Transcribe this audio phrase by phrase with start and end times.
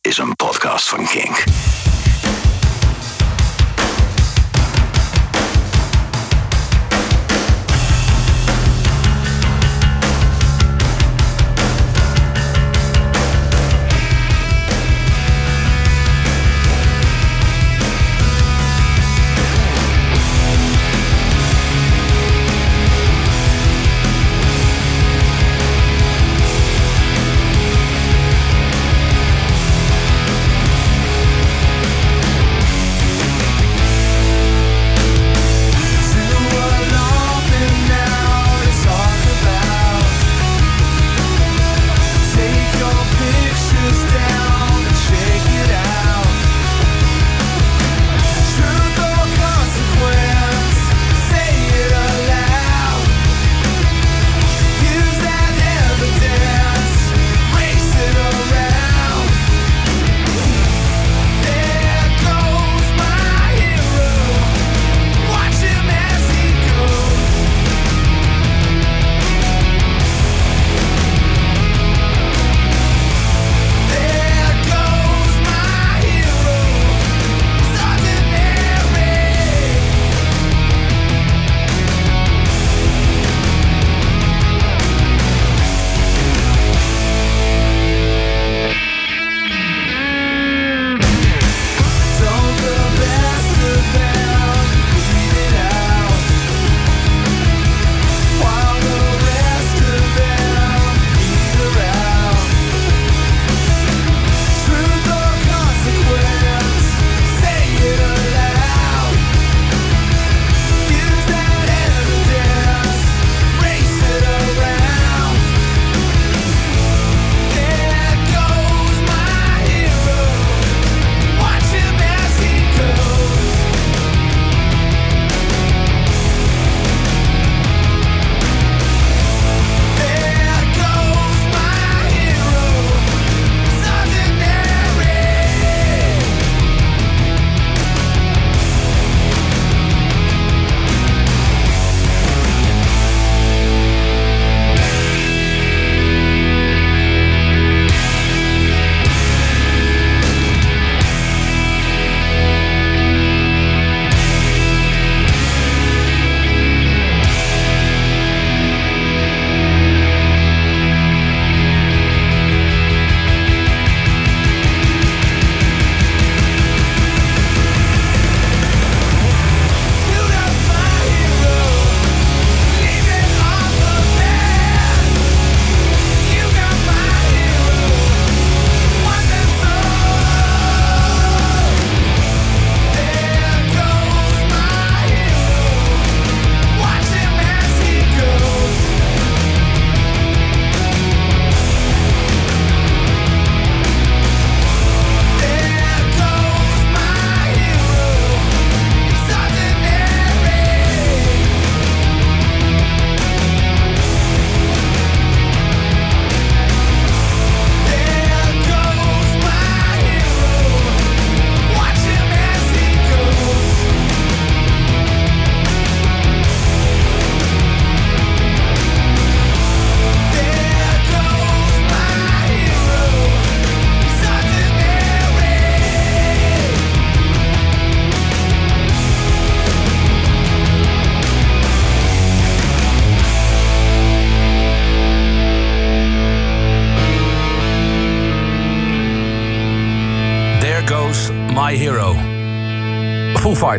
[0.00, 1.44] Is een podcast van Kink.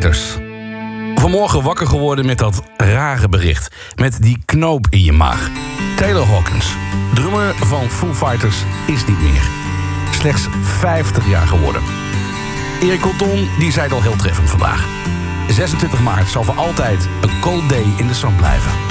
[0.01, 0.37] Fighters.
[1.15, 3.75] Vanmorgen wakker geworden met dat rare bericht.
[3.95, 5.49] Met die knoop in je maag.
[5.95, 6.75] Taylor Hawkins,
[7.13, 9.41] drummer van Foo Fighters, is niet meer.
[10.11, 11.81] Slechts 50 jaar geworden.
[12.81, 14.85] Erik Colton die zei het al heel treffend vandaag.
[15.47, 18.86] 26 maart zal voor altijd een cold day in de zon blijven.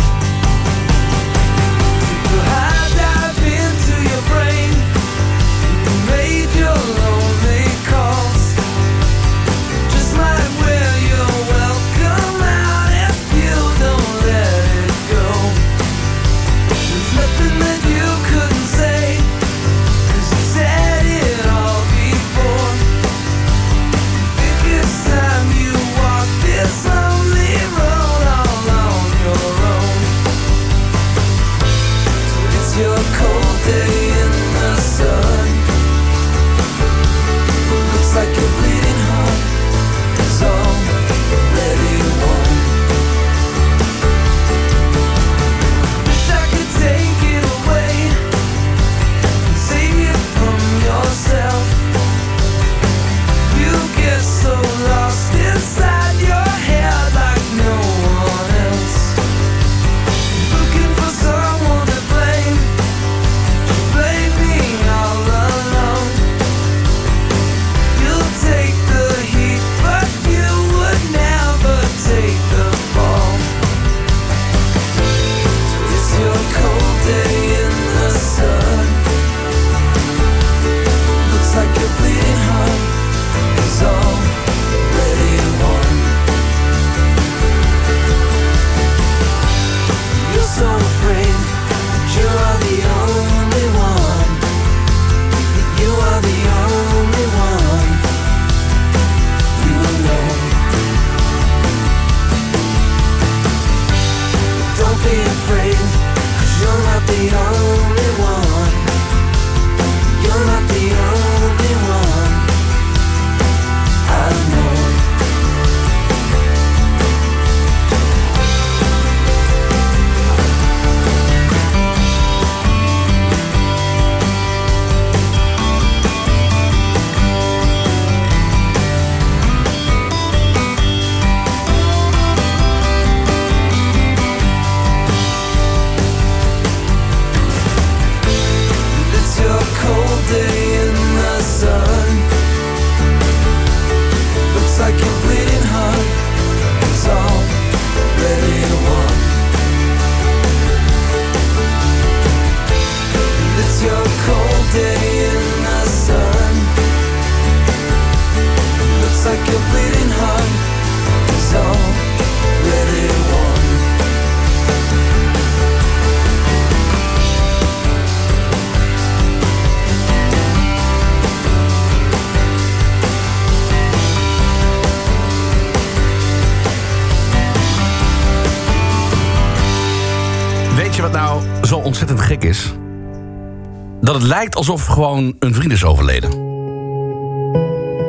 [184.16, 186.30] Het lijkt alsof gewoon een vriend is overleden.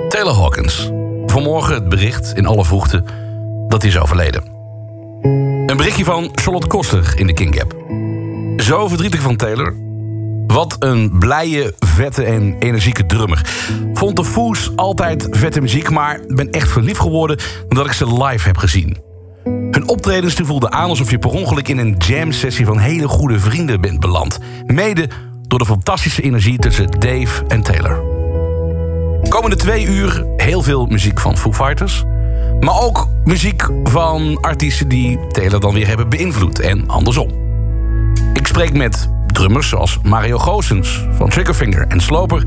[0.10, 0.92] Taylor Hawkins.
[1.26, 3.04] Vanmorgen het bericht in alle vroegte
[3.68, 4.44] dat hij is overleden.
[5.66, 7.76] Een berichtje van Charlotte Koster in de King Gap.
[8.62, 9.74] Zo verdrietig van Taylor.
[10.48, 13.42] Wat een blije, vette en energieke drummer.
[13.94, 17.40] Vond de Foos altijd vette muziek, maar ben echt verliefd geworden...
[17.70, 18.98] omdat ik ze live heb gezien.
[19.44, 22.66] Hun optredens voelden aan alsof je per ongeluk in een jam-sessie...
[22.66, 24.40] van hele goede vrienden bent beland.
[24.66, 25.10] Mede
[25.48, 28.00] door de fantastische energie tussen Dave en Taylor.
[29.30, 32.04] Komende twee uur heel veel muziek van Foo Fighters...
[32.60, 37.30] maar ook muziek van artiesten die Taylor dan weer hebben beïnvloed en andersom.
[38.34, 42.44] Ik spreek met drummers zoals Mario Goossens van Triggerfinger en Sloper...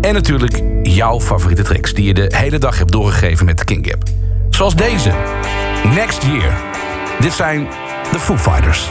[0.00, 3.86] en natuurlijk jouw favoriete tracks die je de hele dag hebt doorgegeven met de King
[3.86, 4.02] Gap.
[4.50, 5.12] Zoals deze,
[5.94, 6.52] Next Year.
[7.20, 7.68] Dit zijn
[8.12, 8.90] de Foo Fighters.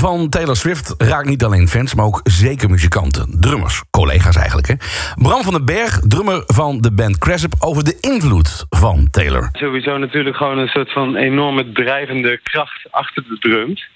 [0.00, 3.36] Van Taylor Swift raakt niet alleen fans, maar ook zeker muzikanten.
[3.40, 4.68] Drummers, collega's eigenlijk.
[4.68, 4.74] Hè?
[5.14, 7.52] Bram van den Berg, drummer van de band Cresip...
[7.58, 9.48] over de invloed van Taylor.
[9.52, 13.88] sowieso natuurlijk gewoon een soort van enorme drijvende kracht achter de drums.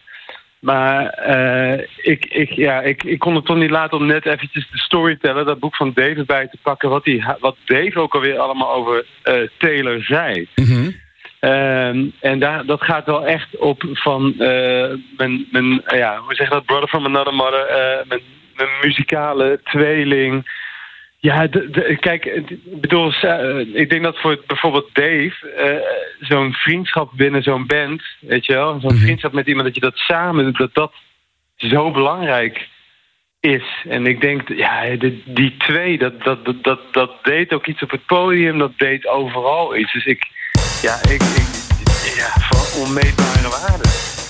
[0.61, 4.71] Maar eh, ik, ik, ja, ik, ik kon het toch niet laten om net eventjes
[4.71, 8.39] de storyteller, dat boek van Dave bij te pakken, wat, die, wat Dave ook alweer
[8.39, 10.49] allemaal over eh, Taylor zei.
[11.45, 16.35] Ehm, en daar, dat gaat wel echt op van eh, mijn, mijn eh, ja, hoe
[16.35, 17.67] zeg dat, brother from another mother,
[18.09, 18.21] mijn,
[18.57, 20.63] mijn, muzikale tweeling.
[21.19, 25.35] Ja, de, kijk, ik bedoel, eh, ik denk dat voor bijvoorbeeld Dave,
[26.21, 29.03] zo'n vriendschap binnen zo'n band, weet je wel, zo'n mhm.
[29.03, 30.93] vriendschap met iemand, dat je dat samen doet, dat dat
[31.57, 32.69] zo belangrijk
[33.41, 33.85] is.
[33.89, 37.91] En ik denk, ja, die twee, dat, dat, dat, dat, dat deed ook iets op
[37.91, 39.93] het podium, dat deed overal iets.
[39.93, 40.33] Dus ik
[40.85, 44.24] Jeg er ikke, ikke jeg er for umiddelbar at være det.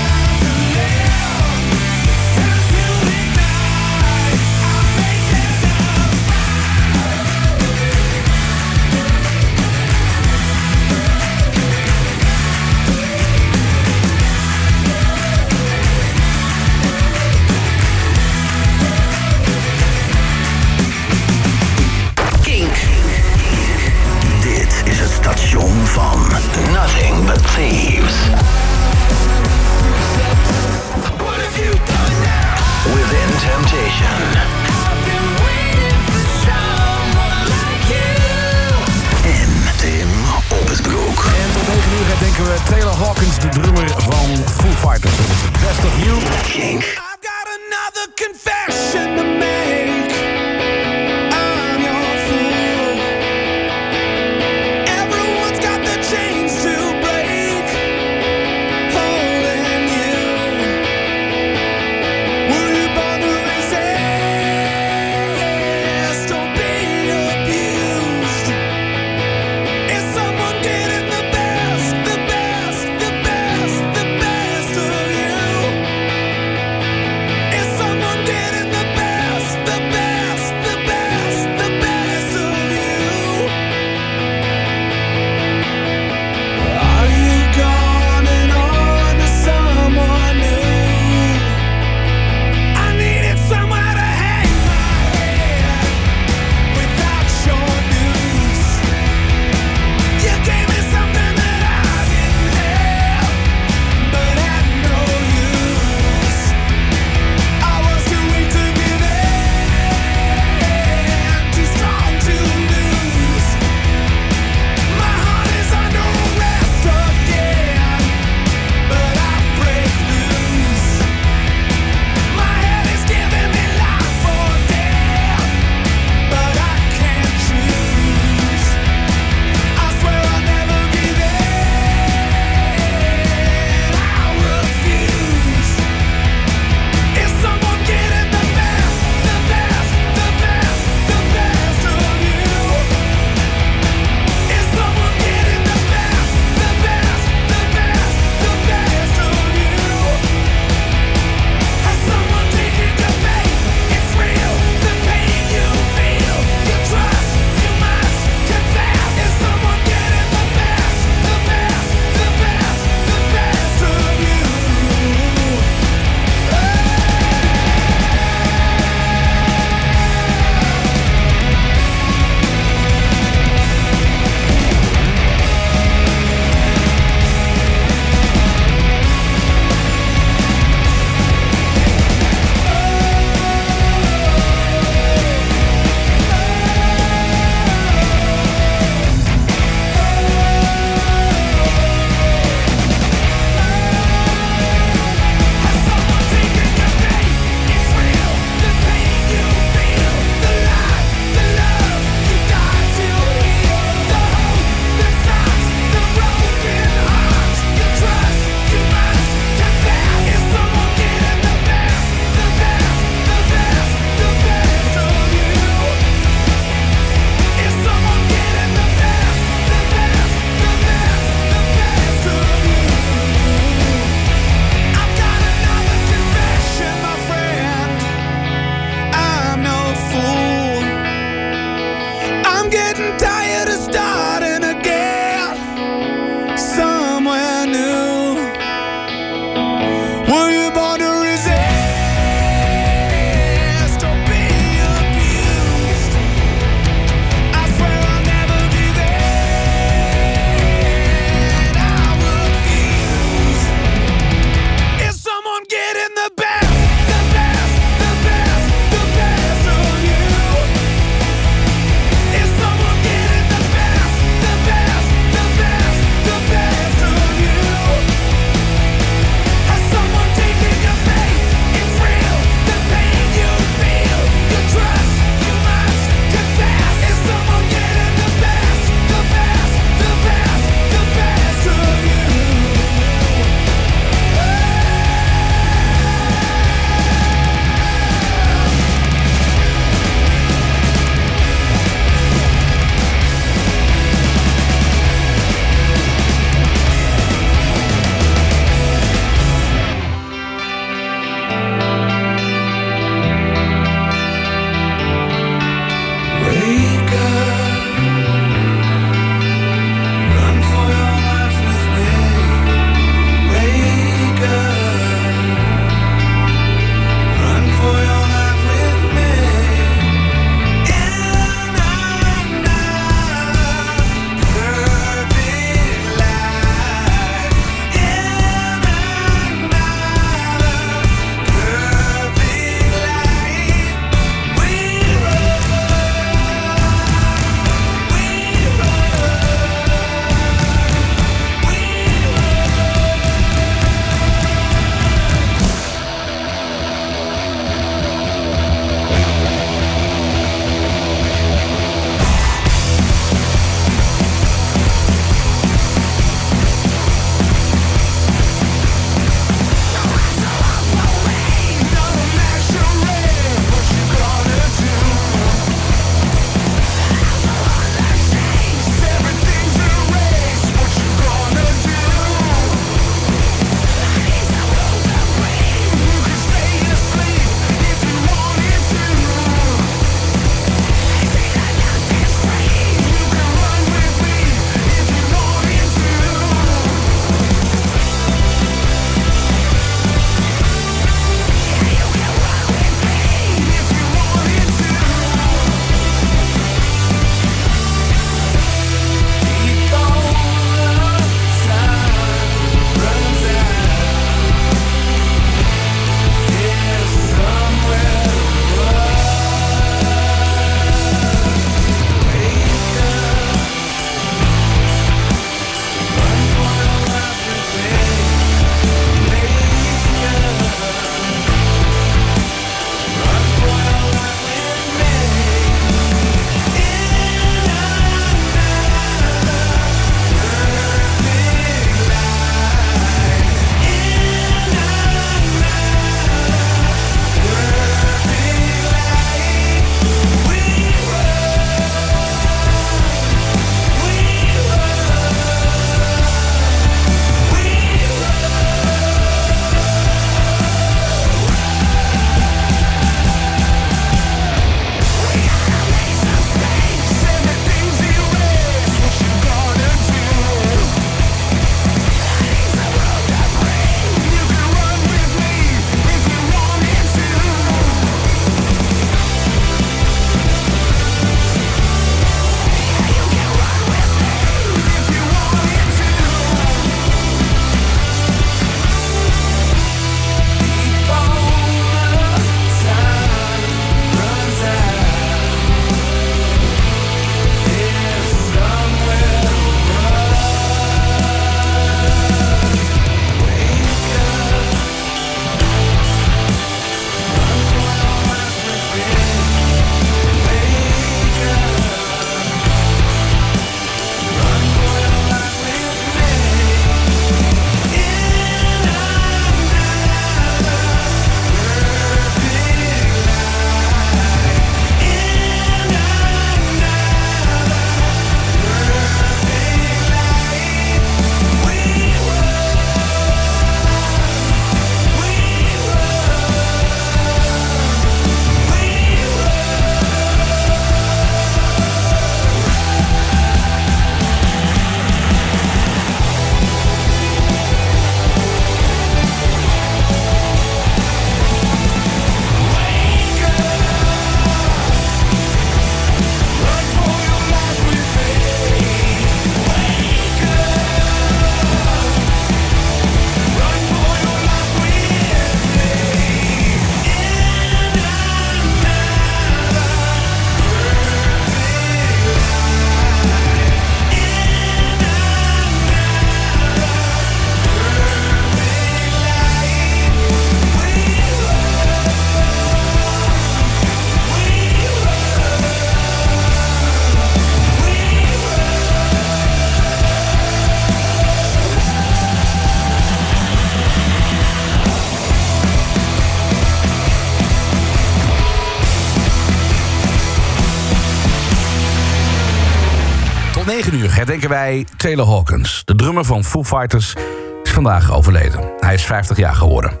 [594.50, 595.82] Wij Taylor Hawkins.
[595.84, 597.14] De drummer van Foo Fighters
[597.62, 598.72] is vandaag overleden.
[598.78, 600.00] Hij is 50 jaar geworden.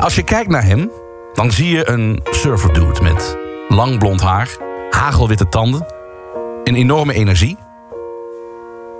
[0.00, 0.90] Als je kijkt naar hem,
[1.32, 3.36] dan zie je een surfer dude met
[3.68, 4.48] lang blond haar,
[4.90, 5.86] hagelwitte tanden,
[6.64, 7.56] een enorme energie.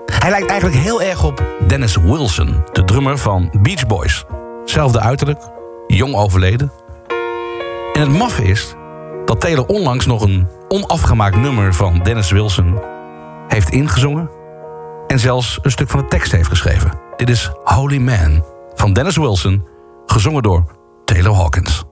[0.05, 4.25] Hij lijkt eigenlijk heel erg op Dennis Wilson, de drummer van Beach Boys.
[4.65, 5.41] Zelfde uiterlijk,
[5.87, 6.71] jong overleden.
[7.93, 8.75] En het maffe is
[9.25, 12.79] dat Taylor onlangs nog een onafgemaakt nummer van Dennis Wilson
[13.47, 14.36] heeft ingezongen
[15.07, 16.91] en zelfs een stuk van de tekst heeft geschreven.
[17.15, 18.43] Dit is Holy Man
[18.75, 19.67] van Dennis Wilson,
[20.05, 20.65] gezongen door
[21.05, 21.86] Taylor Hawkins.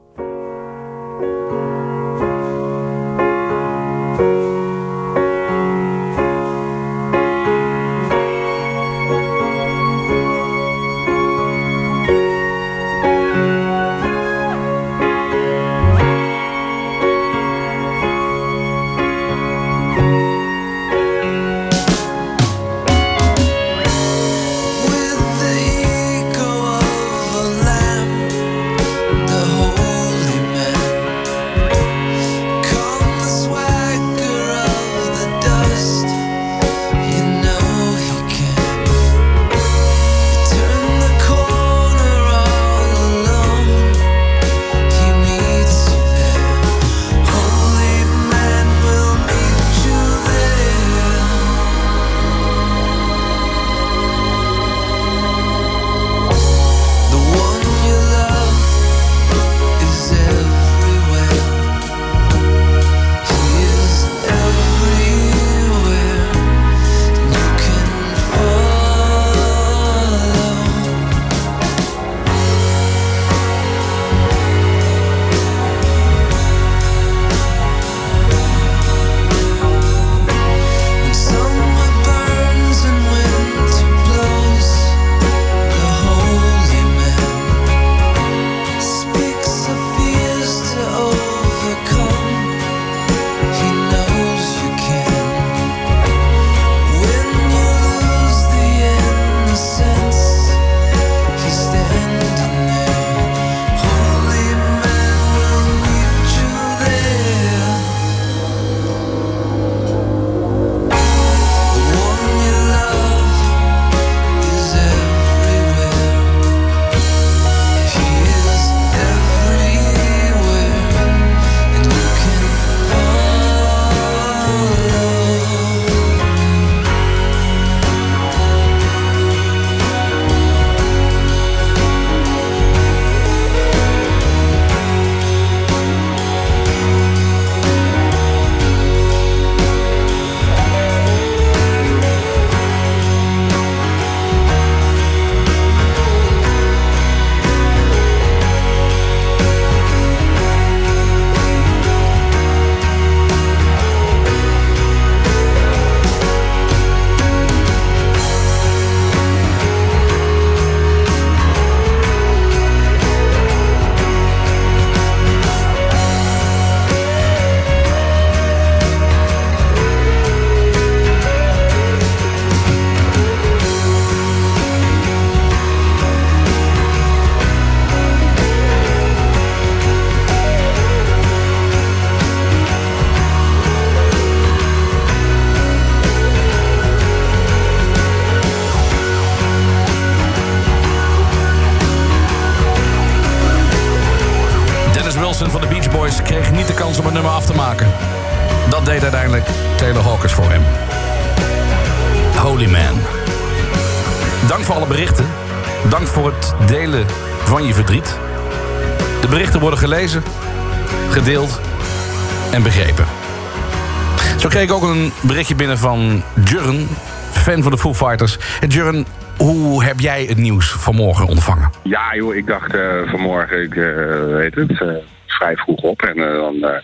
[215.75, 216.87] Binnen van Jurren,
[217.31, 218.37] fan van de Foo Fighters.
[218.59, 219.05] En Jurren,
[219.37, 221.69] hoe heb jij het nieuws vanmorgen ontvangen?
[221.83, 224.87] Ja, joh, ik dacht eh, vanmorgen, ik eh, weet het, eh,
[225.27, 226.01] vrij vroeg op.
[226.01, 226.81] En eh, dan eh,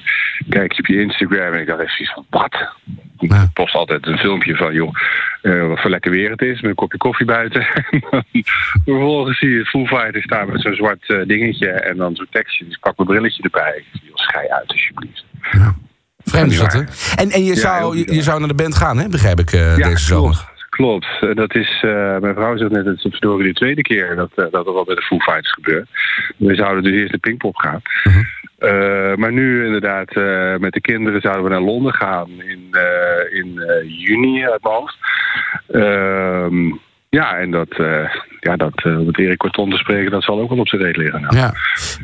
[0.50, 2.54] kijk je op je Instagram en ik dacht even van, wat?
[3.20, 3.50] Ik Ja.
[3.54, 4.96] post altijd een filmpje van, joh,
[5.42, 7.66] eh, wat voor lekker weer het is, met een kopje koffie buiten.
[8.86, 12.66] vervolgens zie je Foo Fighters staan met zo'n zwart eh, dingetje en dan zo'n tekstje.
[12.66, 13.84] Dus ik pak mijn brilletje erbij.
[13.94, 15.24] Ik schei uit alsjeblieft.
[16.32, 16.80] Vreemd is dat, hè?
[16.80, 16.86] Ja.
[17.16, 19.10] En, en je, zou, je, zou naar de band gaan, hè?
[19.10, 20.34] begrijp ik, Ja, deze zomer.
[20.34, 20.50] klopt.
[20.70, 21.08] Klopt.
[21.22, 24.52] Eh, Dat is, eh, mijn vrouw zegt net, het is verdorie de tweede keer dat,
[24.52, 25.88] dat er wat met de Foo Fighters gebeurt.
[26.38, 27.82] We zouden dus eerst naar Pinkpop gaan.
[28.04, 28.20] Mhm.
[29.20, 30.16] Maar nu inderdaad,
[30.60, 32.78] met de kinderen zouden we naar Londen gaan in,
[33.32, 34.98] in juni uit mijn hoofd.
[37.18, 40.40] Ja, en dat, eh, ja, dat eh, om met Erik Corton te spreken, dat zal
[40.40, 41.22] ook wel op zijn reet liggen.
[41.22, 41.36] Nou.
[41.36, 41.54] Ja.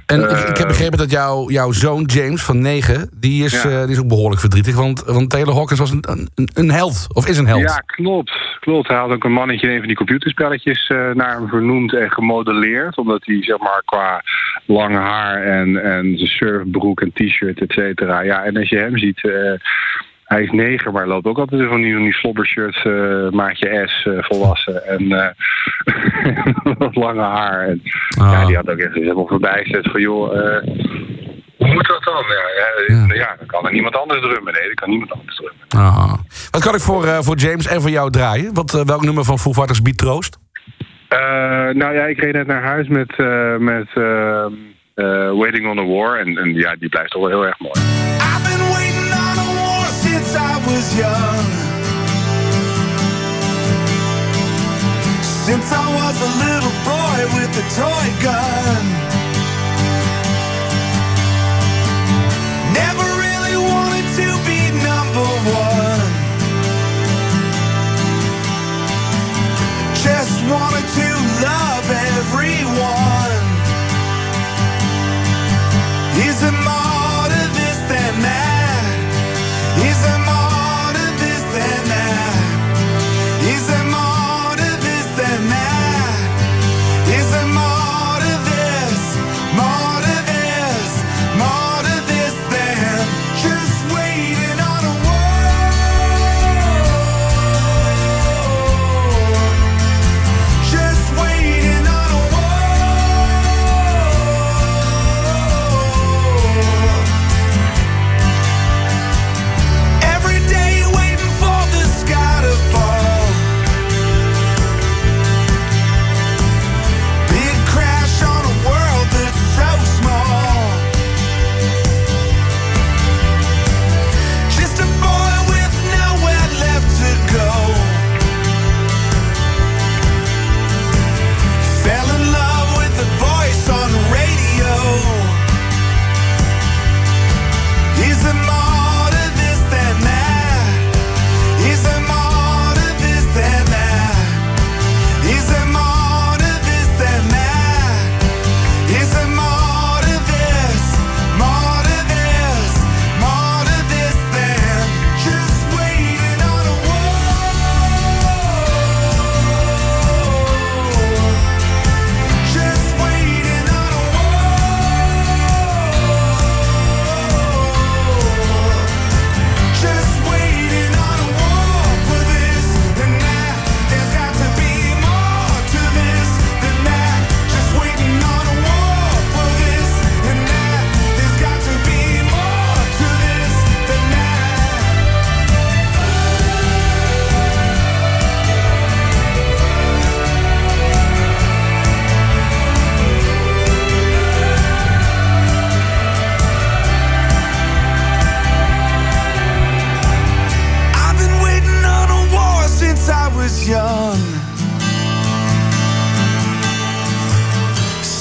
[0.05, 3.61] En ik, ik heb Eh, begrepen dat jouw jouw zoon James van 9, die is,
[3.63, 3.69] Ja.
[3.69, 4.75] eh, die is ook behoorlijk verdrietig.
[4.75, 6.03] Want, want Taylor Hawkins was een,
[6.35, 7.07] een, een held.
[7.13, 7.61] Of is een held.
[7.61, 8.31] Ja, klopt.
[8.59, 8.87] klopt.
[8.87, 12.11] Hij had ook een mannetje in een van die computerspelletjes eh, naar hem vernoemd en
[12.11, 12.97] gemodelleerd.
[12.97, 14.21] Omdat hij zeg maar qua
[14.65, 18.21] lang haar en, en zijn surfbroek en t-shirt, et cetera.
[18.21, 19.51] Ja, en als je hem ziet, eh,
[20.27, 24.05] hij is negen, maar loopt ook altijd van die, van die slobbershirts, eh, maatje S,
[24.05, 24.85] eh, volwassen.
[24.87, 25.29] En eh,
[26.77, 27.67] wat lange haar.
[27.67, 27.81] En,
[28.19, 28.31] Ah.
[28.31, 30.37] Ja, die had ook echt helemaal voorbij gezet van joh...
[30.37, 30.63] eh,
[31.57, 32.23] hoe moet dat dan?
[32.27, 33.35] Ja, ja, ja.
[33.37, 34.53] dan kan er niemand anders drummen.
[34.53, 35.65] Nee, dan kan niemand anders drummen.
[35.85, 36.13] Ah.
[36.51, 38.53] Wat kan ik voor, eh, voor James en voor jou draaien?
[38.53, 40.37] Wat, eh, welk nummer van Foo Fighters biedt troost?
[41.07, 41.19] Eh,
[41.73, 44.51] nou ja, ik reed net naar huis met, eh, met ehm,
[44.93, 46.19] eh, Waiting on a War.
[46.19, 47.73] En, en ja, die blijft toch wel heel erg mooi.
[47.79, 49.06] I've been waiting
[50.67, 51.47] was young.
[55.45, 58.83] Since I was a little boy with a toy gun.
[62.81, 65.27] Never really wanted to be number
[65.63, 66.09] one.
[70.05, 71.07] Just wanted to
[71.47, 71.85] love
[72.17, 73.43] everyone.
[76.27, 76.57] Is it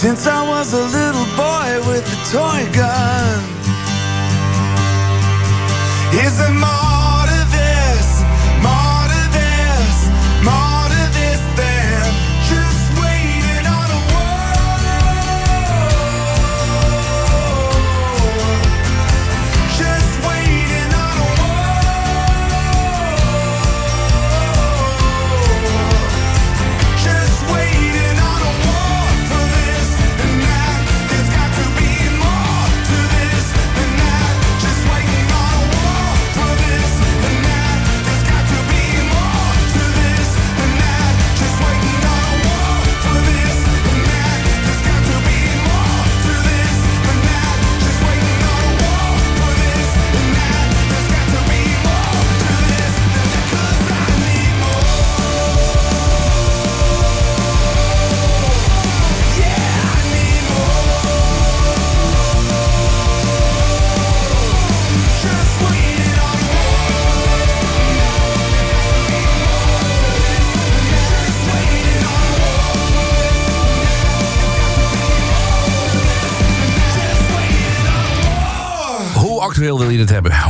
[0.06, 3.42] Since I was a little boy with a toy gun.
[6.24, 6.75] Is there more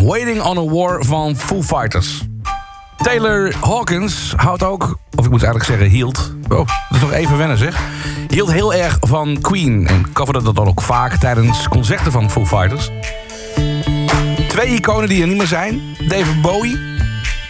[0.07, 2.23] Waiting on a War van Foo Fighters.
[2.97, 6.35] Taylor Hawkins houdt ook, of ik moet eigenlijk zeggen hield...
[6.49, 7.81] Oh, dat is nog even wennen zeg.
[8.29, 12.47] Hield heel erg van Queen en coverde dat dan ook vaak tijdens concerten van Foo
[12.47, 12.91] Fighters.
[14.49, 15.81] Twee iconen die er niet meer zijn.
[16.09, 16.79] David Bowie,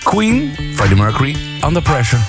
[0.03, 2.23] Queen, Freddie Mercury, Under Pressure.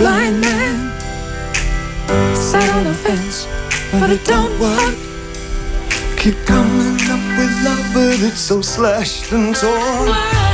[0.00, 0.76] Blind man.
[2.34, 3.46] Sat on the fence,
[4.00, 4.96] but it don't work.
[6.16, 10.49] Keep coming up with love, but it's so slashed and torn.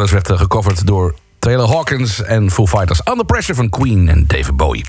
[0.00, 3.00] Dat werd eh, gecoverd door Taylor Hawkins en Foo Fighters.
[3.10, 4.84] Under Pressure van Queen en David Bowie.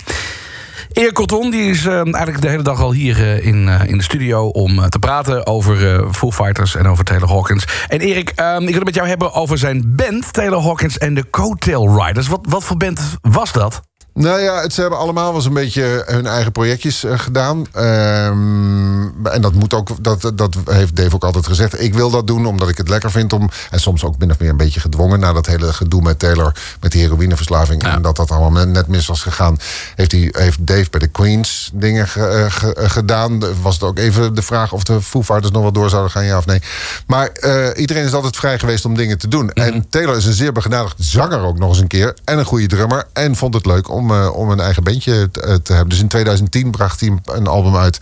[0.92, 4.04] Erik Corton die is eh, eigenlijk de hele dag al hier eh, in, in de
[4.04, 4.48] studio...
[4.48, 7.66] om te praten over Foo Fighters en over Taylor Hawkins.
[7.88, 10.34] En Erik, eh, ik wil het met jou hebben over zijn band...
[10.34, 12.28] Taylor Hawkins en de Coattail Riders.
[12.28, 13.87] Wat, wat voor band was dat?
[14.20, 17.66] Nou ja, het, ze hebben allemaal wel eens een beetje hun eigen projectjes eh, gedaan.
[17.72, 21.82] Ehm, en dat moet ook, dat, dat heeft Dave ook altijd gezegd.
[21.82, 23.50] Ik wil dat doen omdat ik het lekker vind om.
[23.70, 25.20] En soms ook min of meer een beetje gedwongen.
[25.20, 27.84] Na dat hele gedoe met Taylor met die heroïneverslaving.
[27.84, 29.58] En dat dat allemaal net mis was gegaan.
[29.96, 33.44] Heeft, hij, heeft Dave bij de Queens dingen ge- eh, ge- eh, gedaan.
[33.62, 36.26] Was het ook even de vraag of de Foo Fighters nog wel door zouden gaan,
[36.26, 36.62] ja of nee.
[37.08, 37.30] Maar
[37.76, 39.52] iedereen is altijd vrij geweest om dingen te doen.
[39.52, 42.14] En Taylor is een zeer begenadigd zanger ook nog eens een keer.
[42.24, 43.06] En een goede drummer.
[43.14, 45.90] En vond het leuk om om, eh, om een eigen bandje te, eh, te hebben.
[45.90, 47.98] Dus in 2010 bracht hij een- album uit.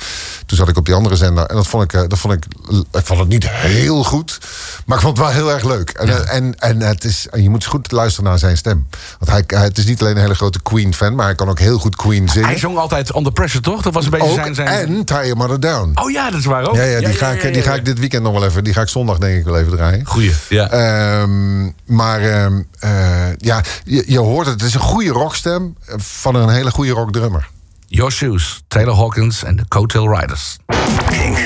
[0.45, 1.45] Toen zat ik op die andere zender.
[1.45, 2.45] En dat vond ik, eh, dat vond ik,
[2.91, 4.39] ik vond het niet heel goed.
[4.86, 5.89] Maar ik vond het wel heel erg leuk.
[5.89, 8.88] En, en, en het is, en je moet goed luisteren naar zijn stem.
[9.20, 11.78] Want hij, het is niet alleen een hele grote Queen-fan, maar hij kan ook heel
[11.80, 12.47] goed Queen zingen.
[12.47, 13.82] Hij zong altijd Under Pressure, toch?
[13.82, 14.56] Dat was een beetje ook, zijn...
[14.56, 14.68] zijn...
[14.68, 15.91] En Tie Your Mother Down.
[15.95, 16.76] Oh ja, dat is waar ook.
[16.76, 18.64] Ja, ja, die, ga ik, die ga ik dit weekend nog wel even.
[18.64, 20.06] Die ga ik zondag denk ik wel even draaien.
[20.06, 20.70] Goeie, ja.
[20.70, 22.91] Ehm, maar ehm, eh,
[23.38, 24.60] ja, je, je hoort het.
[24.62, 27.50] Het is een goede rockstem van een hele goede rockdrummer.
[27.88, 30.58] Your Shoes, Taylor Hawkins en de Coattail Riders.
[31.10, 31.38] Pink.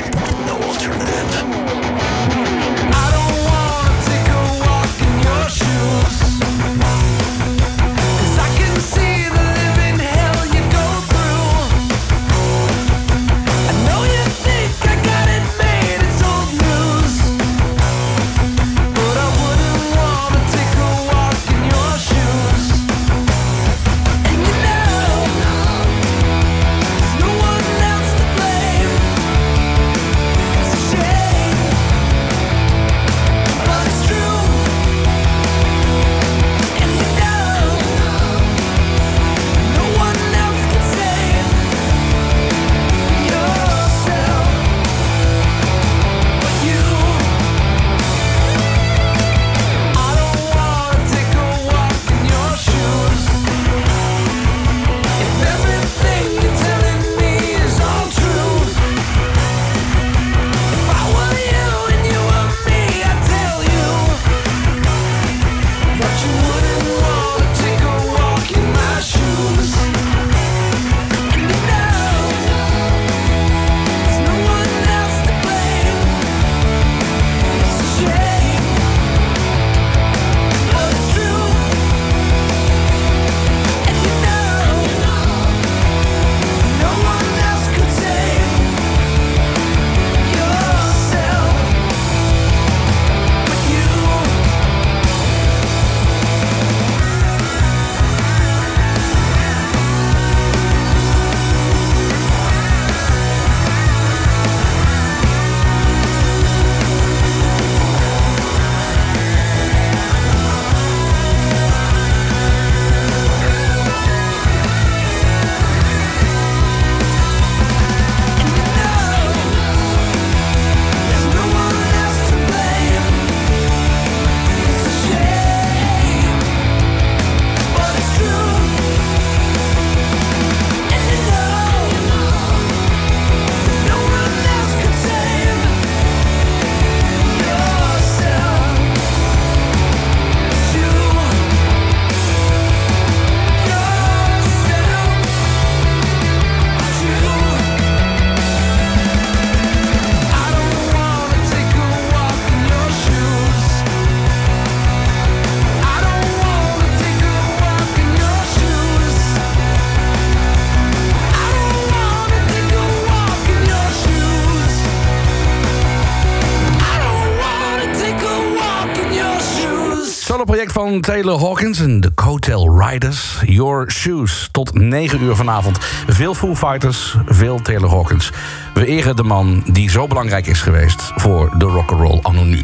[170.98, 173.42] Taylor Hawkins en de Coattail Riders.
[173.46, 174.50] Your Shoes.
[174.52, 175.78] Tot 9 uur vanavond.
[176.08, 178.32] Veel Foo Fighters, veel Taylor Hawkins.
[178.74, 182.62] We eren de man die zo belangrijk is geweest voor de rock'n'roll anno nu.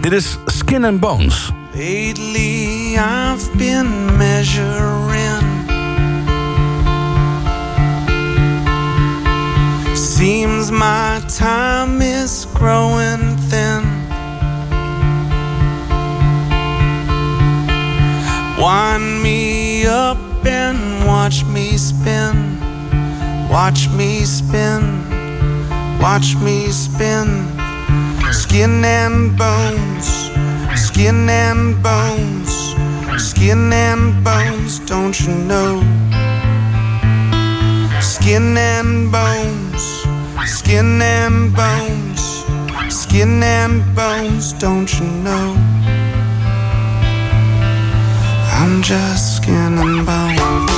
[0.00, 1.50] Dit is Skin and Bones.
[1.72, 5.72] Lately, I've been measuring.
[9.94, 12.93] Seems my time is growing
[21.74, 22.60] me spin.
[23.50, 24.82] Watch me spin.
[26.00, 27.26] Watch me spin.
[28.30, 30.06] Skin and bones.
[30.76, 32.52] Skin and bones.
[33.18, 35.80] Skin and bones, don't you know?
[38.00, 39.82] Skin and bones.
[40.46, 42.22] Skin and bones.
[42.88, 45.56] Skin and bones, don't you know?
[48.58, 50.73] I'm just skin and bones.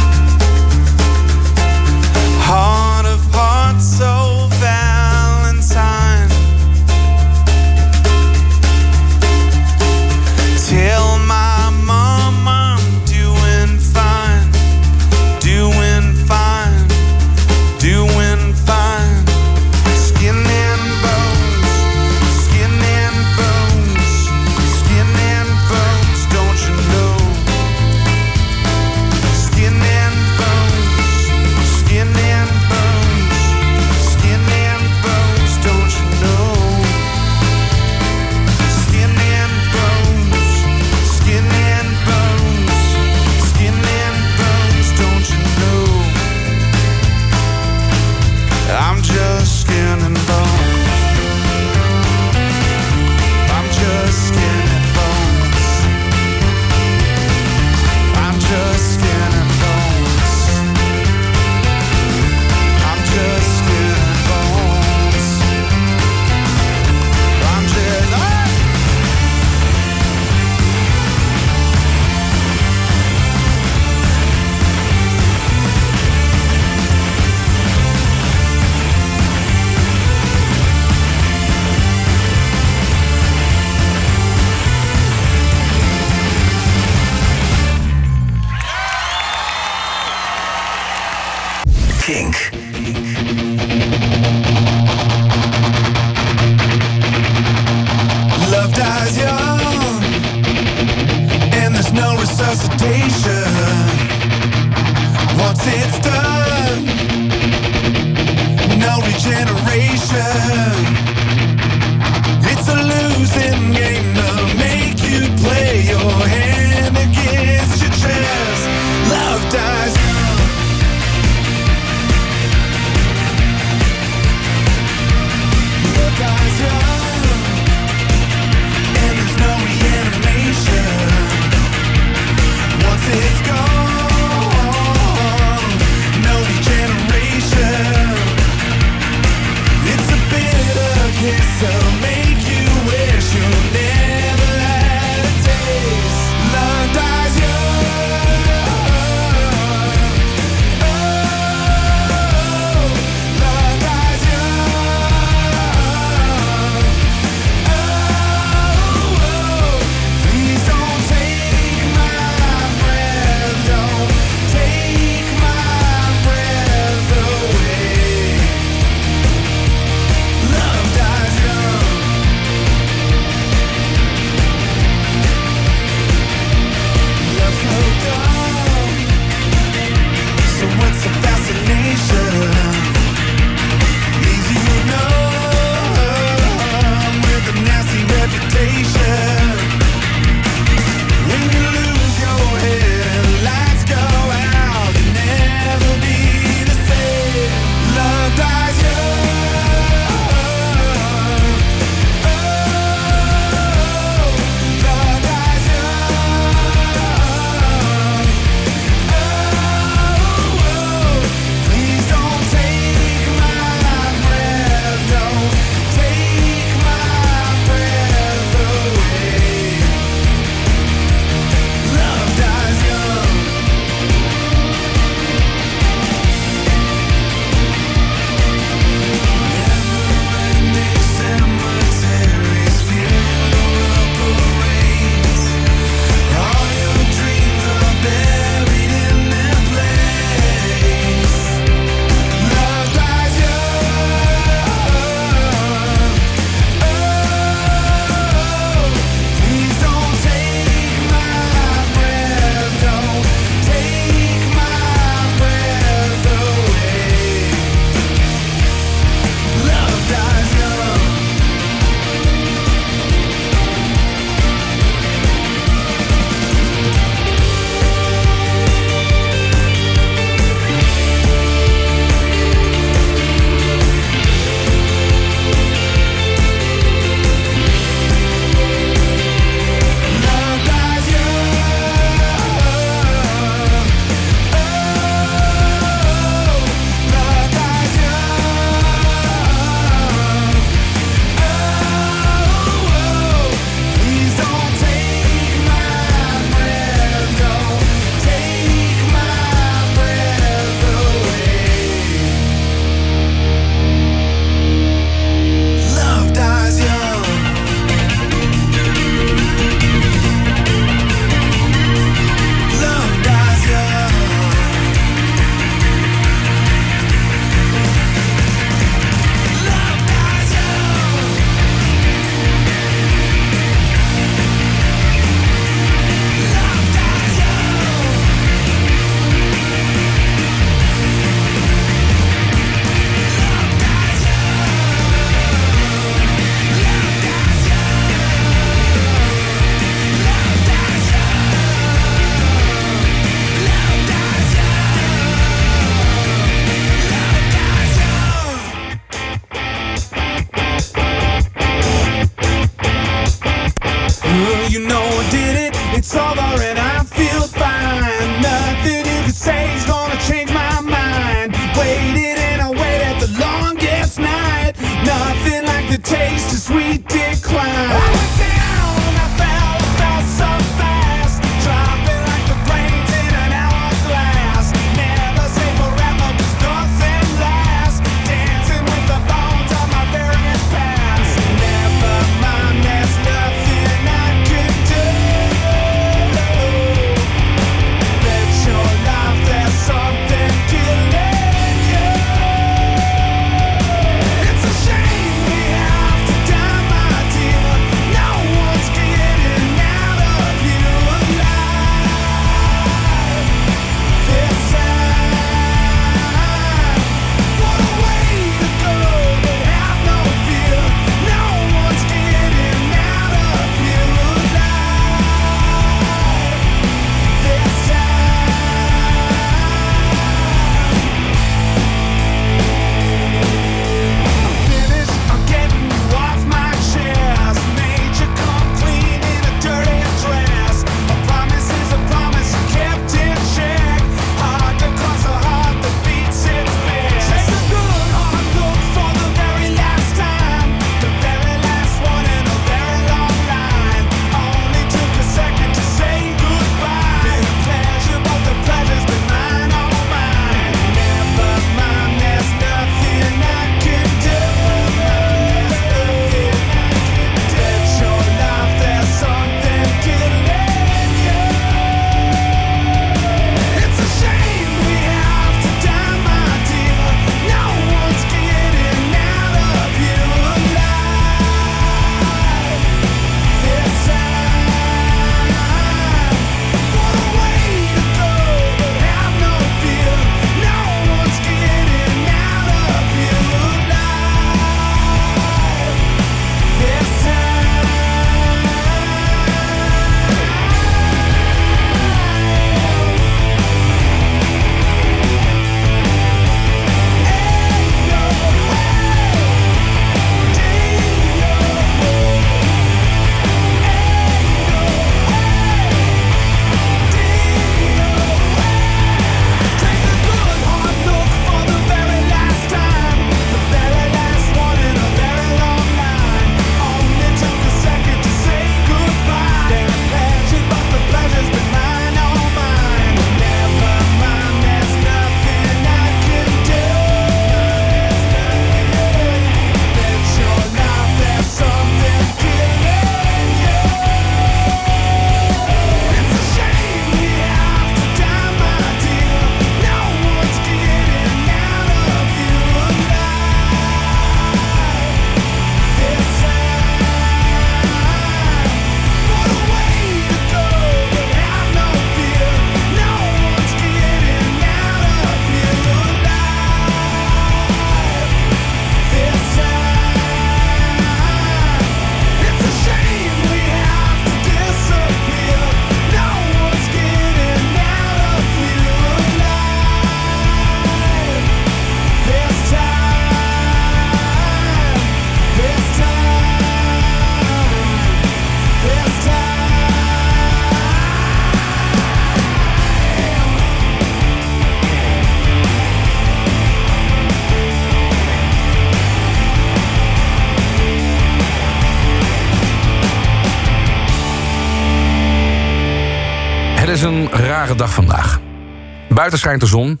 [599.58, 600.00] De zon,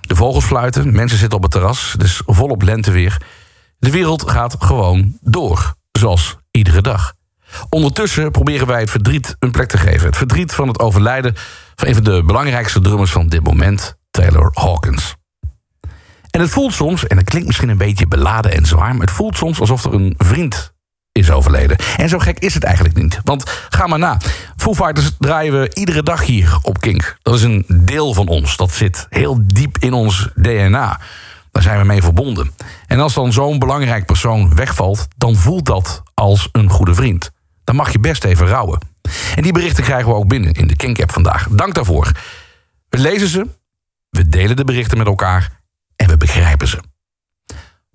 [0.00, 1.92] de vogels fluiten, mensen zitten op het terras.
[1.92, 3.22] Het is volop lenteweer.
[3.78, 7.14] De wereld gaat gewoon door, zoals iedere dag.
[7.68, 10.06] Ondertussen proberen wij het verdriet een plek te geven.
[10.06, 11.34] Het verdriet van het overlijden
[11.74, 15.14] van een van de belangrijkste drummers van dit moment, Taylor Hawkins.
[16.30, 18.92] En het voelt soms, en dat klinkt misschien een beetje beladen en zwaar...
[18.92, 20.73] maar het voelt soms alsof er een vriend
[21.18, 21.76] is overleden.
[21.96, 23.20] En zo gek is het eigenlijk niet.
[23.24, 24.18] Want ga maar na.
[24.56, 27.16] Foo Fighters draaien we iedere dag hier op Kink.
[27.22, 28.56] Dat is een deel van ons.
[28.56, 31.00] Dat zit heel diep in ons DNA.
[31.50, 32.50] Daar zijn we mee verbonden.
[32.86, 35.08] En als dan zo'n belangrijk persoon wegvalt...
[35.16, 37.30] dan voelt dat als een goede vriend.
[37.64, 38.78] Dan mag je best even rouwen.
[39.36, 41.48] En die berichten krijgen we ook binnen in de Kink-app vandaag.
[41.50, 42.12] Dank daarvoor.
[42.88, 43.46] We lezen ze,
[44.10, 45.60] we delen de berichten met elkaar...
[45.96, 46.93] en we begrijpen ze.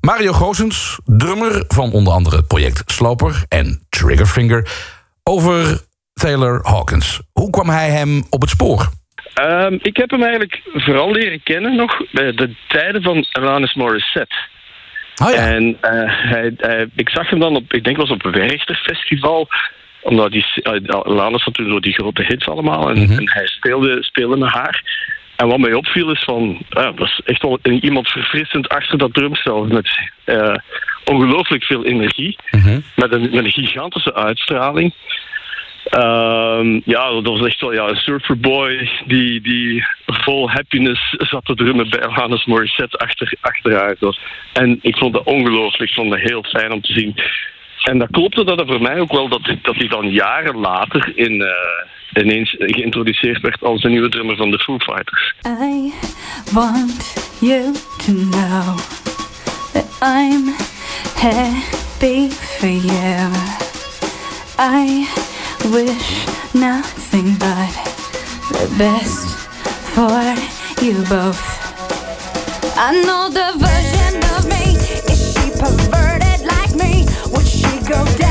[0.01, 4.67] Mario Goossens, drummer van onder andere het project Sloper en Triggerfinger,
[5.23, 5.81] over
[6.13, 7.19] Taylor Hawkins.
[7.33, 8.89] Hoe kwam hij hem op het spoor?
[9.33, 14.35] Ehm, ik heb hem eigenlijk vooral leren kennen nog bij de tijden van Alanis Morissette.
[15.23, 15.47] Oh ja.
[15.47, 15.91] En eh,
[16.31, 19.47] hij, hij- ik zag hem dan op, ik denk was op een Werchter Festival.
[20.01, 22.89] Omdat die, uh, Alanis had toen zo die grote hits allemaal.
[22.89, 23.11] En, Mhm.
[23.17, 24.83] en hij speelde, speelde met haar.
[25.39, 29.13] En wat mij opviel is van, ja, dat is echt wel iemand verfrissend achter dat
[29.13, 29.65] drumstel.
[29.65, 30.55] Met eh,
[31.05, 32.37] ongelooflijk veel energie.
[32.51, 32.79] Mhm.
[32.95, 34.93] Met, een, met een gigantische uitstraling.
[35.83, 41.55] Ehm, ja, dat was echt wel ja, een surferboy die, die vol happiness zat te
[41.55, 43.99] drummen bij Hannes Morissette achter, achteruit.
[43.99, 44.19] was.
[44.53, 47.15] En ik vond dat ongelooflijk, ik vond dat heel fijn om te zien.
[47.83, 51.41] En dat klopte dat voor mij ook wel dat, dat hij dan jaren later in,
[51.41, 55.33] eh, ineens geïntroduceerd werd als de nieuwe drummer van de Foo Fighters.
[55.45, 55.93] I
[56.53, 57.73] want you
[58.05, 58.77] to know
[59.73, 60.53] that I'm
[61.15, 63.31] happy for you.
[64.57, 65.07] I
[65.71, 67.73] wish nothing but
[68.51, 69.27] the best
[69.93, 70.35] for
[70.83, 71.57] you both.
[72.75, 74.75] I know the version of me.
[75.11, 77.05] Is she perverted like me?
[77.31, 78.28] Would she go down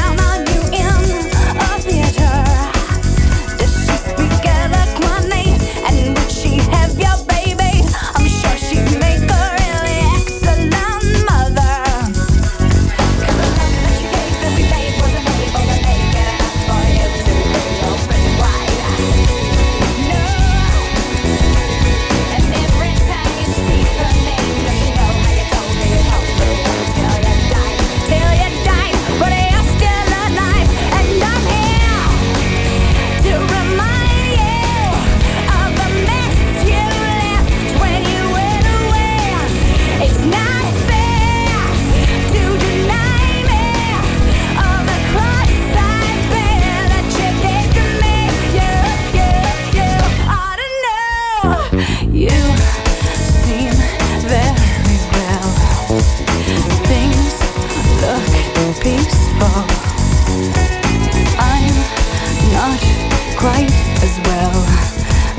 [63.38, 63.70] quite
[64.02, 64.58] as well.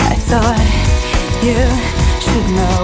[0.07, 0.67] I thought
[1.43, 1.59] you
[2.23, 2.81] should know.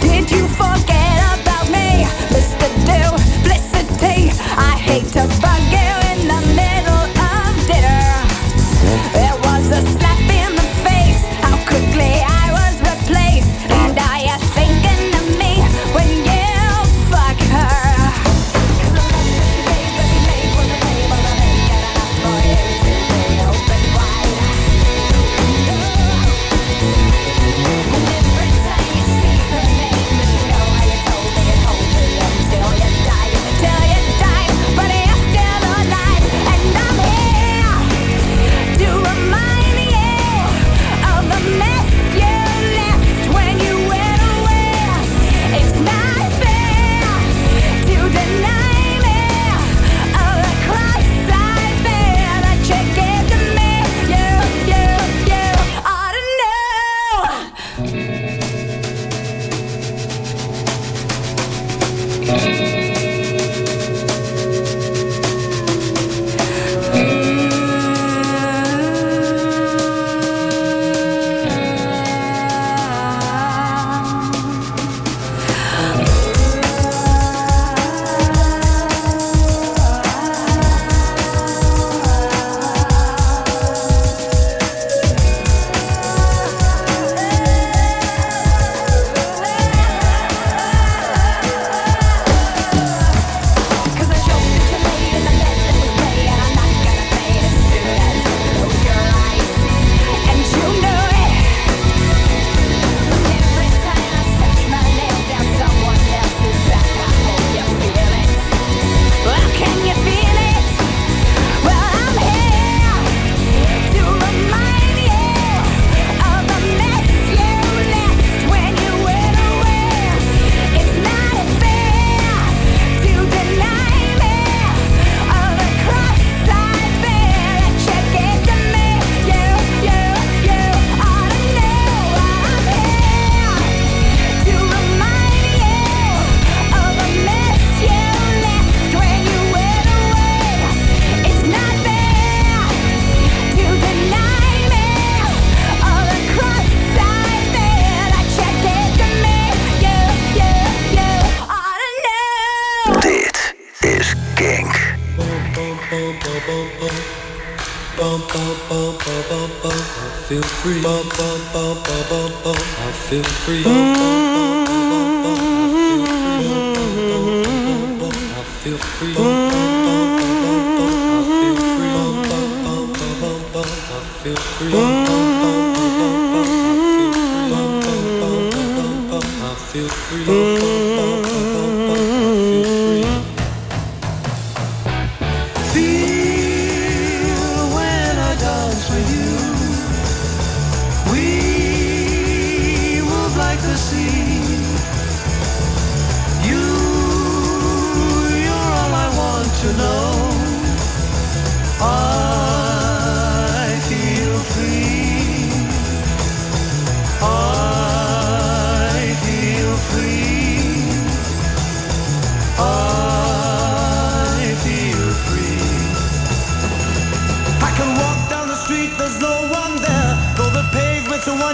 [0.00, 2.66] Did you forget about me, Mr.
[2.88, 4.32] Duplicity?
[4.56, 5.28] I hate to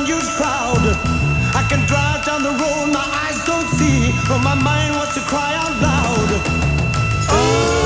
[0.02, 0.82] unused crowd.
[1.54, 5.20] I can drive down the road my eyes don't see, but my mind wants to
[5.20, 6.28] cry out loud.
[7.30, 7.81] Oh.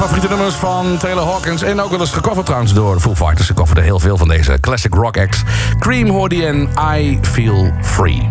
[0.00, 1.62] favoriete nummers van Taylor Hawkins.
[1.62, 3.46] En ook wel eens gecoverd trouwens door Foo Fighters.
[3.46, 5.42] Ze coverden heel veel van deze classic rock acts.
[5.78, 8.30] Cream hoorde en I Feel Free.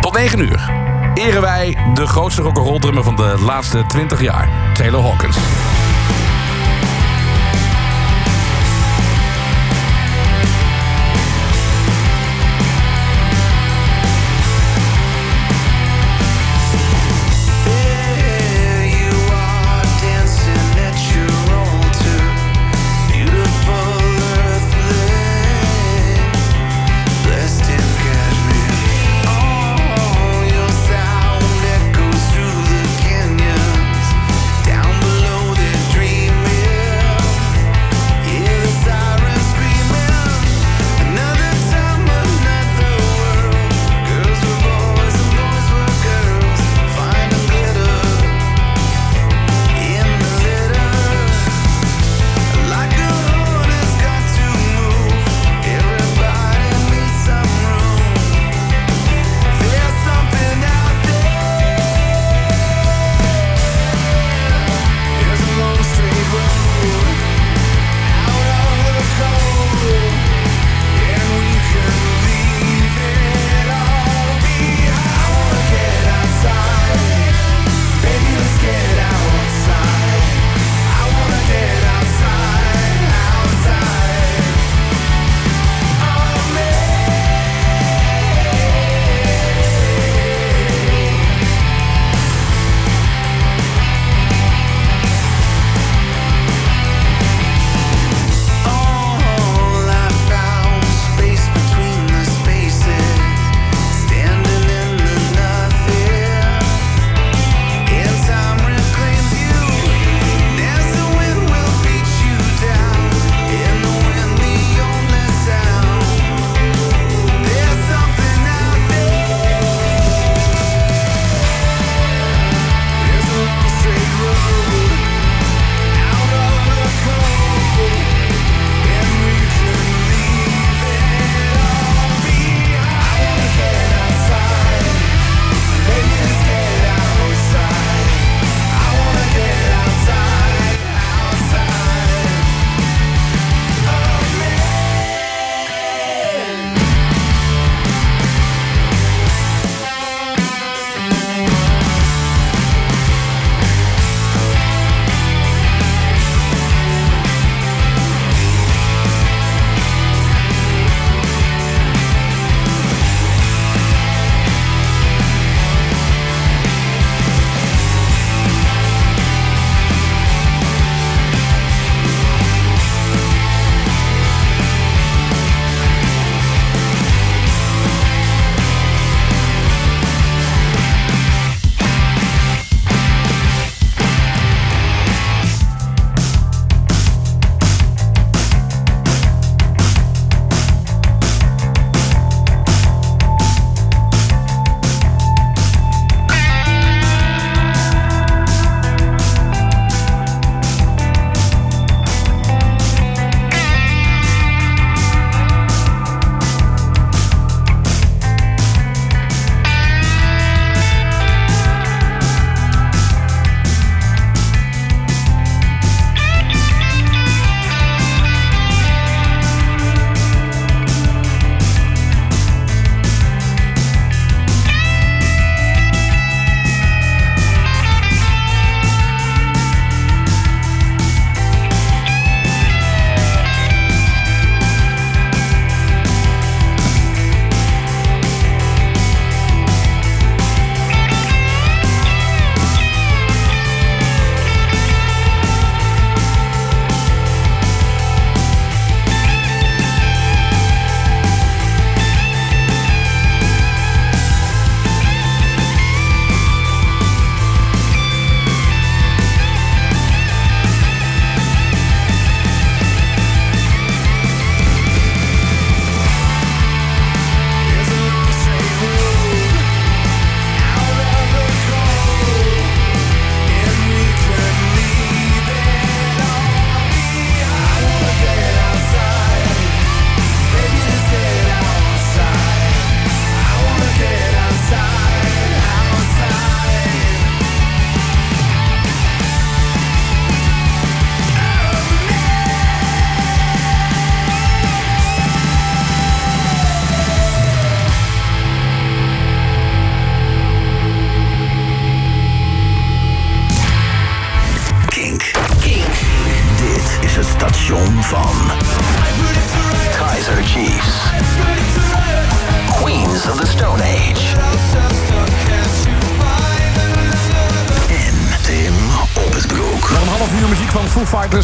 [0.00, 0.70] Tot 9 uur
[1.14, 4.48] eren wij de grootste rock'n'roll drummer van de laatste 20 jaar.
[4.74, 5.36] Taylor Hawkins.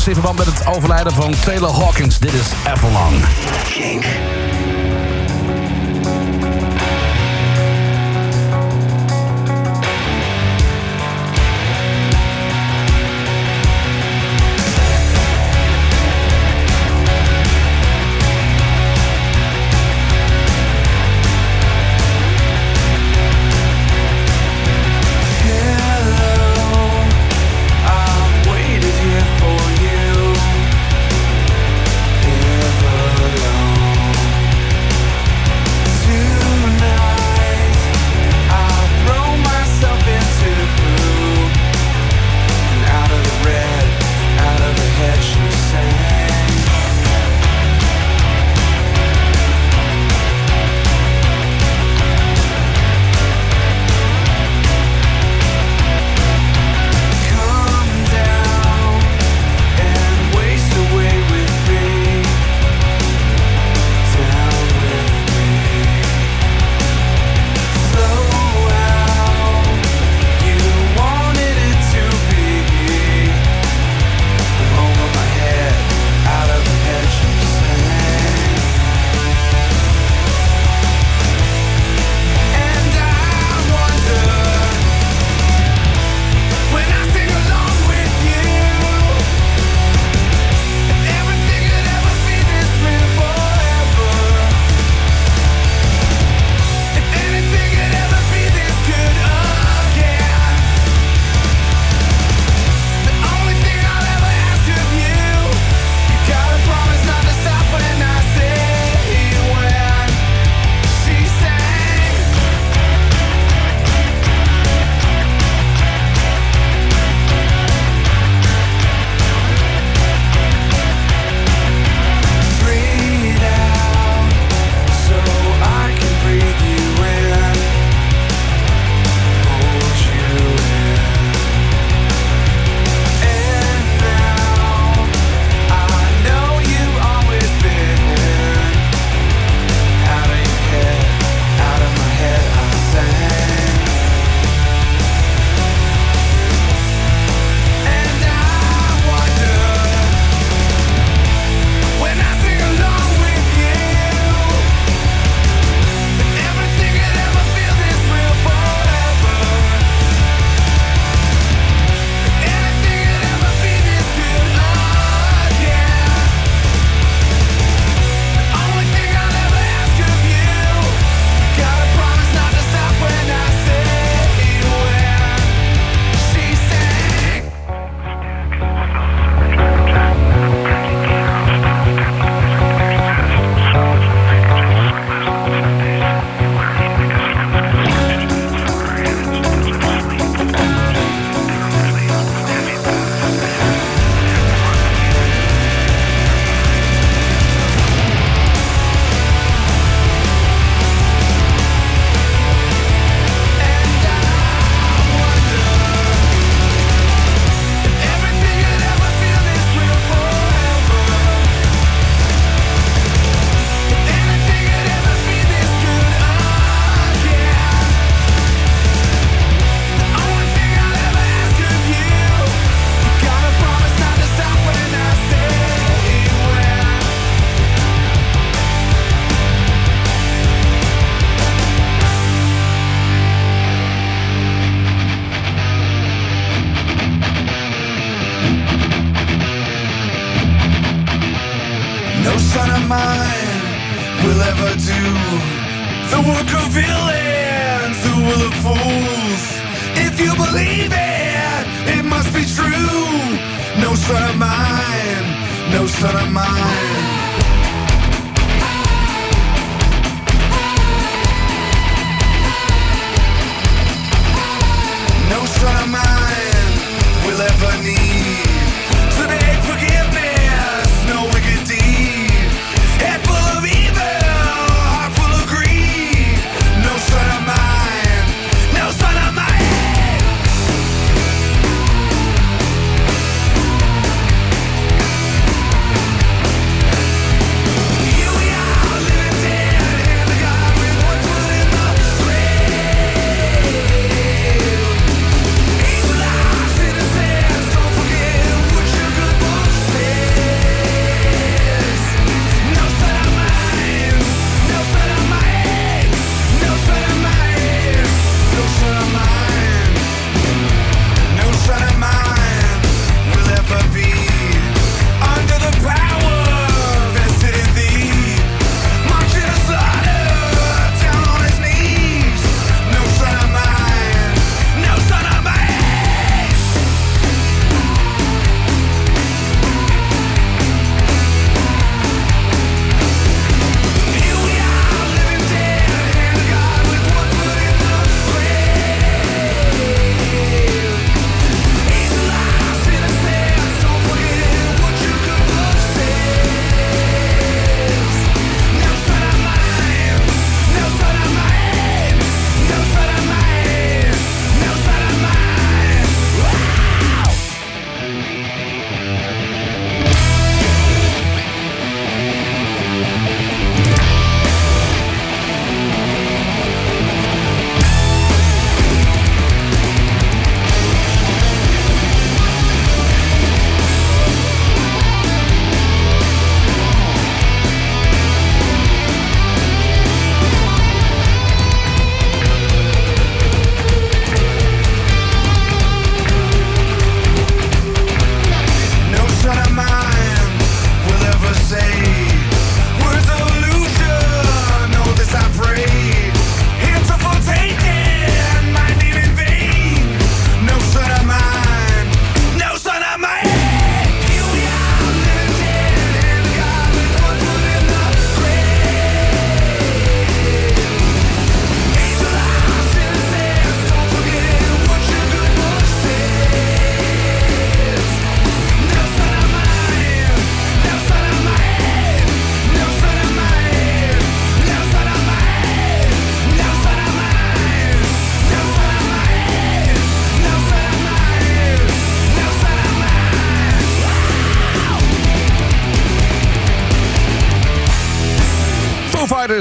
[0.07, 2.19] in verband met het overlijden van Taylor Hawkins.
[2.19, 3.23] Dit is Avalon.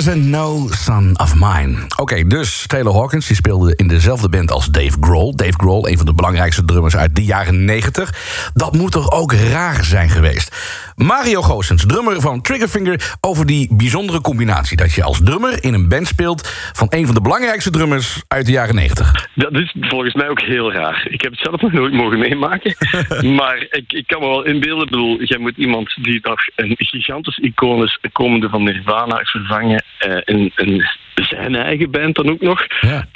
[0.07, 1.75] En No Son of Mine.
[1.97, 5.35] Oké, dus Taylor Hawkins die speelde in dezelfde band als Dave Grohl.
[5.35, 8.13] Dave Grohl, een van de belangrijkste drummers uit de jaren 90.
[8.53, 10.55] Dat moet toch ook raar zijn geweest.
[10.95, 13.15] Mario Goossens, drummer van Triggerfinger...
[13.21, 16.47] over die bijzondere combinatie dat je als drummer in een band speelt...
[16.73, 19.27] van een van de belangrijkste drummers uit de jaren 90.
[19.35, 21.07] Dat is volgens mij ook heel raar.
[21.09, 22.75] Ik heb het zelf nog nooit mogen meemaken.
[23.39, 24.83] maar ik, ik kan me wel inbeelden.
[24.83, 27.99] Ik bedoel, jij moet iemand die nog een gigantisch icoon is...
[28.11, 29.83] komende van Nirvana vervangen...
[29.97, 30.83] eh, in, in
[31.13, 32.65] zijn eigen band dan ook nog.
[32.81, 33.07] Ja.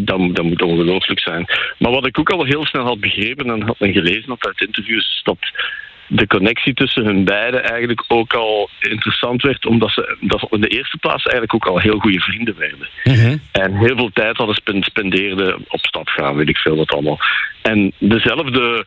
[0.00, 1.44] Dan, dat moet ongelooflijk zijn.
[1.78, 4.60] Maar wat ik ook al heel snel had begrepen en had en gelezen had uit
[4.66, 5.04] interviews...
[5.04, 5.38] is dat
[6.08, 10.60] de connectie tussen hun beiden eigenlijk ook al interessant werd, omdat ze, dat ze in
[10.60, 12.88] de eerste plaats eigenlijk ook al heel goede vrienden werden.
[13.52, 17.18] En heel veel tijd hadden spen- spendeerden op stap gaan, weet ik veel wat allemaal.
[17.62, 18.86] En dezelfde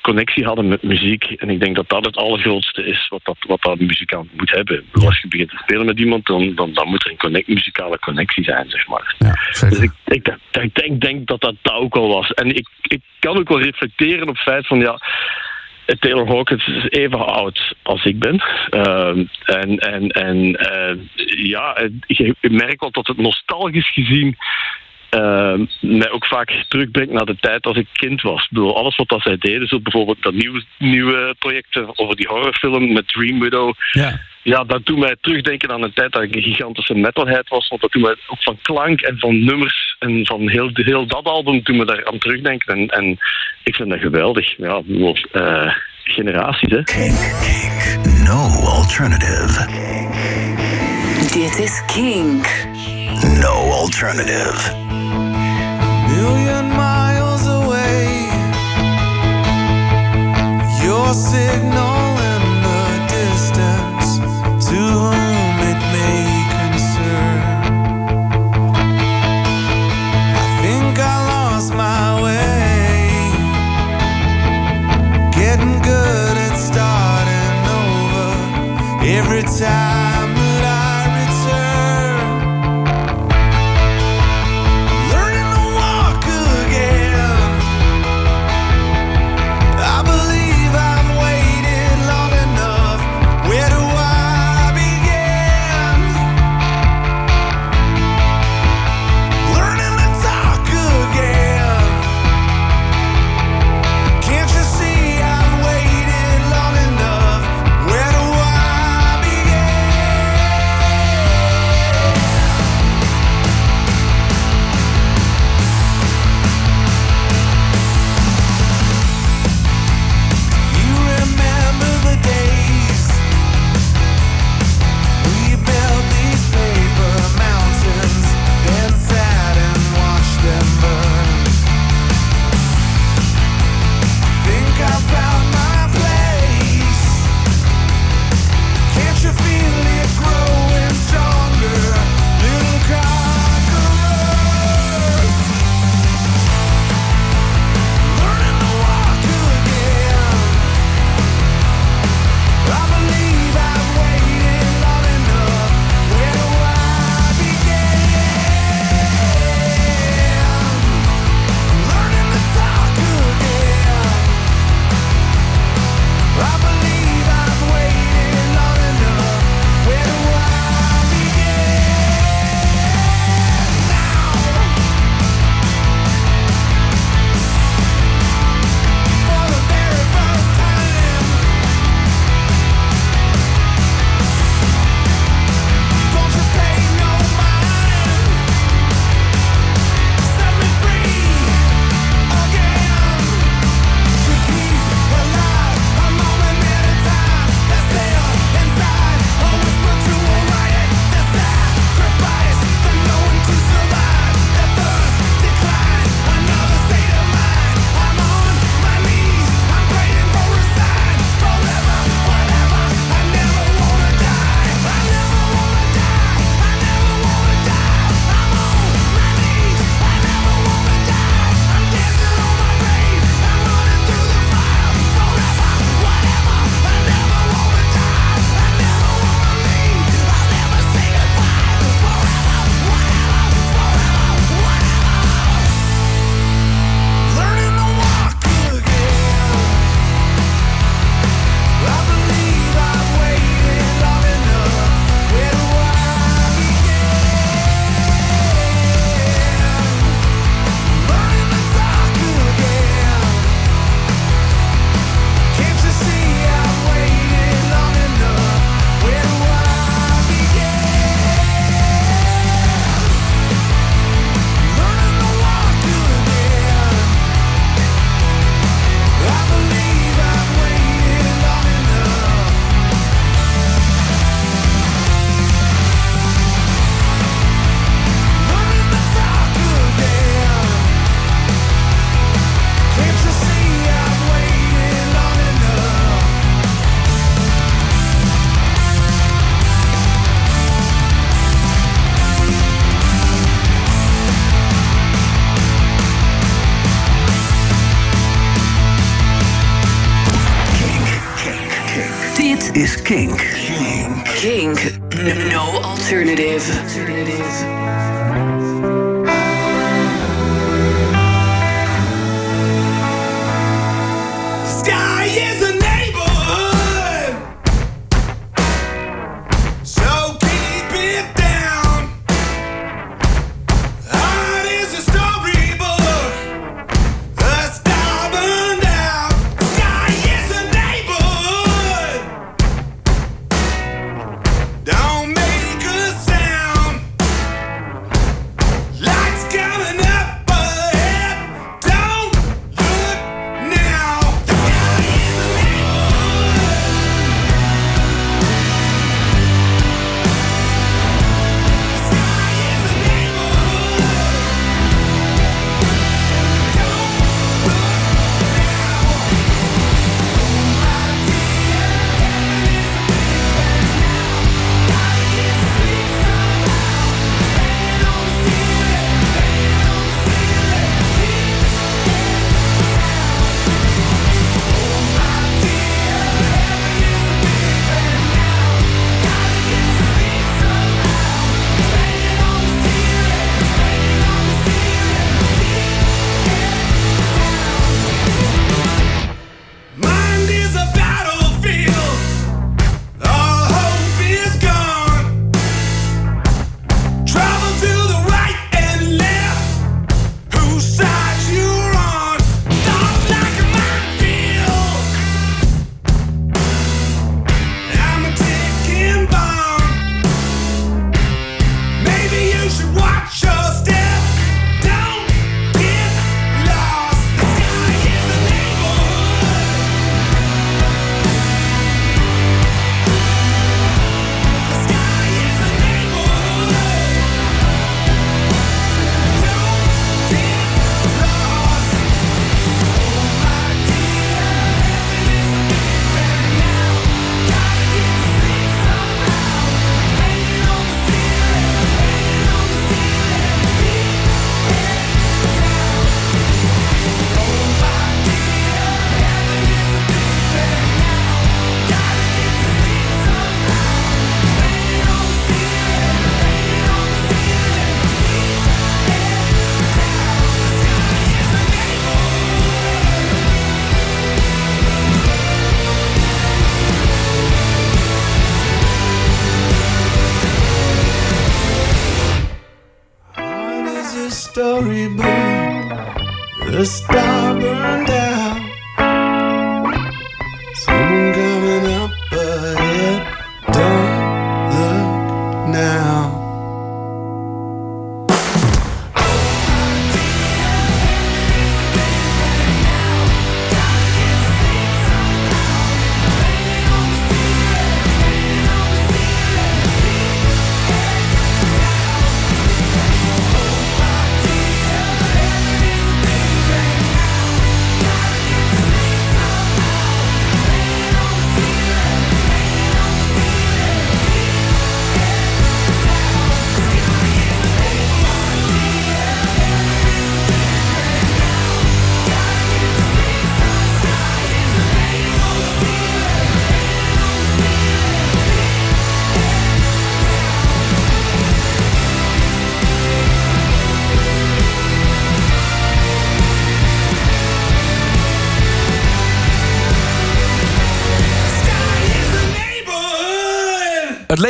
[0.00, 1.24] connectie hadden met muziek.
[1.24, 4.50] En ik denk dat dat het allergrootste is wat dat, wat dat een muzikant moet
[4.50, 4.84] hebben.
[4.92, 7.98] Als je begint te spelen met iemand, dan, dan, dan moet er een connect, muzikale
[7.98, 9.14] connectie zijn, zeg maar.
[9.18, 9.32] Ja.
[9.68, 12.32] Dus ik, ik, ik denk, denk dat dat dat ook al was.
[12.32, 15.00] En ik, ik kan ook wel reflecteren op het feit van ja.
[15.96, 18.42] Taylor Hawkins is even oud als ik ben.
[18.70, 20.96] Ehm, en en, en eh,
[21.44, 24.36] ja, je merkt wel dat het nostalgisch gezien
[25.08, 28.42] ehm, mij ook vaak terugbrengt naar de tijd als ik kind was.
[28.42, 32.92] Ik bedoel, alles wat zij deden, zo bijvoorbeeld dat nieuwe, nieuwe project over die horrorfilm
[32.92, 33.74] met Dream Widow.
[33.92, 34.20] Ja.
[34.48, 37.68] Ja, dat doet mij terugdenken aan een tijd dat ik een gigantische metalhead was.
[37.68, 41.24] Want dat doet mij ook van klank en van nummers en van heel, heel dat
[41.24, 42.74] album doen me daar aan terugdenken.
[42.76, 43.18] En, en
[43.64, 44.56] ik vind dat geweldig.
[44.56, 46.82] Ja, bedoel, eh, generaties, hè.
[48.24, 49.66] No alternative.
[51.32, 52.46] Dit is Kink.
[53.40, 54.76] No alternative.
[56.08, 58.28] million miles away.
[60.82, 61.97] Your signal
[79.18, 79.97] every time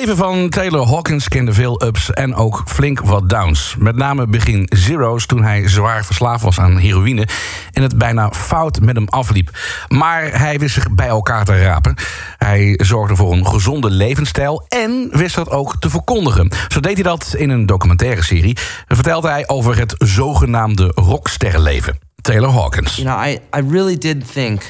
[0.09, 3.75] leven van Taylor Hawkins kende veel ups en ook flink wat downs.
[3.79, 7.29] Met name begin zero's toen hij zwaar verslaafd was aan heroïne...
[7.73, 9.51] en het bijna fout met hem afliep.
[9.89, 11.95] Maar hij wist zich bij elkaar te rapen.
[12.37, 16.53] Hij zorgde voor een gezonde levensstijl en wist dat ook te verkondigen.
[16.69, 18.57] Zo deed hij dat in een documentaire serie.
[18.87, 21.99] Vertelde hij over het zogenaamde rocksterrenleven.
[22.21, 22.97] Taylor Hawkins.
[22.97, 24.63] You know, I, I really did think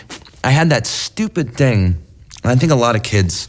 [0.46, 1.96] I had that stupid thing.
[2.46, 3.48] I think a lot of kids,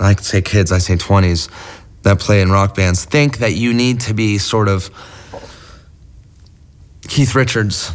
[0.00, 1.48] I say kids, I say 20s,
[2.02, 4.90] that play in rock bands, think that you need to be sort of
[7.08, 7.92] Keith Richards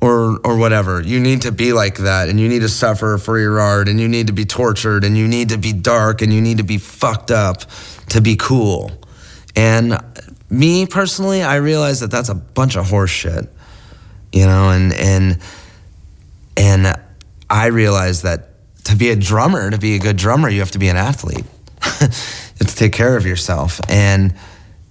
[0.00, 1.02] or or whatever.
[1.02, 4.00] You need to be like that and you need to suffer for your art and
[4.00, 6.64] you need to be tortured and you need to be dark and you need to
[6.64, 7.62] be fucked up
[8.10, 8.90] to be cool.
[9.56, 9.98] And
[10.48, 13.48] me personally, I realize that that's a bunch of horse shit.
[14.32, 15.38] You know, and and
[16.56, 17.00] and
[17.48, 18.49] I realized that
[18.90, 21.44] to be a drummer, to be a good drummer, you have to be an athlete.
[21.80, 23.80] to take care of yourself.
[23.88, 24.34] And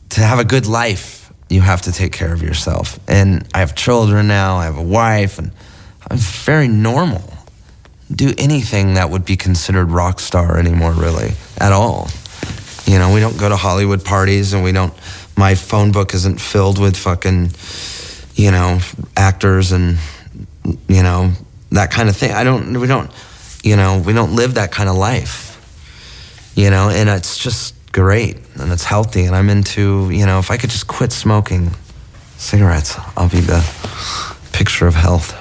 [0.09, 2.99] to have a good life, you have to take care of yourself.
[3.07, 5.51] And I have children now, I have a wife, and
[6.09, 7.23] I'm very normal.
[8.11, 12.09] Do anything that would be considered rock star anymore, really, at all.
[12.85, 14.93] You know, we don't go to Hollywood parties and we don't,
[15.37, 17.51] my phone book isn't filled with fucking,
[18.33, 18.79] you know,
[19.15, 19.99] actors and,
[20.87, 21.33] you know,
[21.71, 22.31] that kind of thing.
[22.31, 23.11] I don't, we don't,
[23.63, 25.49] you know, we don't live that kind of life
[26.59, 29.23] you know, and it's just great and it's healthy.
[29.23, 31.71] And I'm into, you know, if I could just quit smoking
[32.35, 33.61] cigarettes, I'll be the
[34.51, 35.33] picture of health.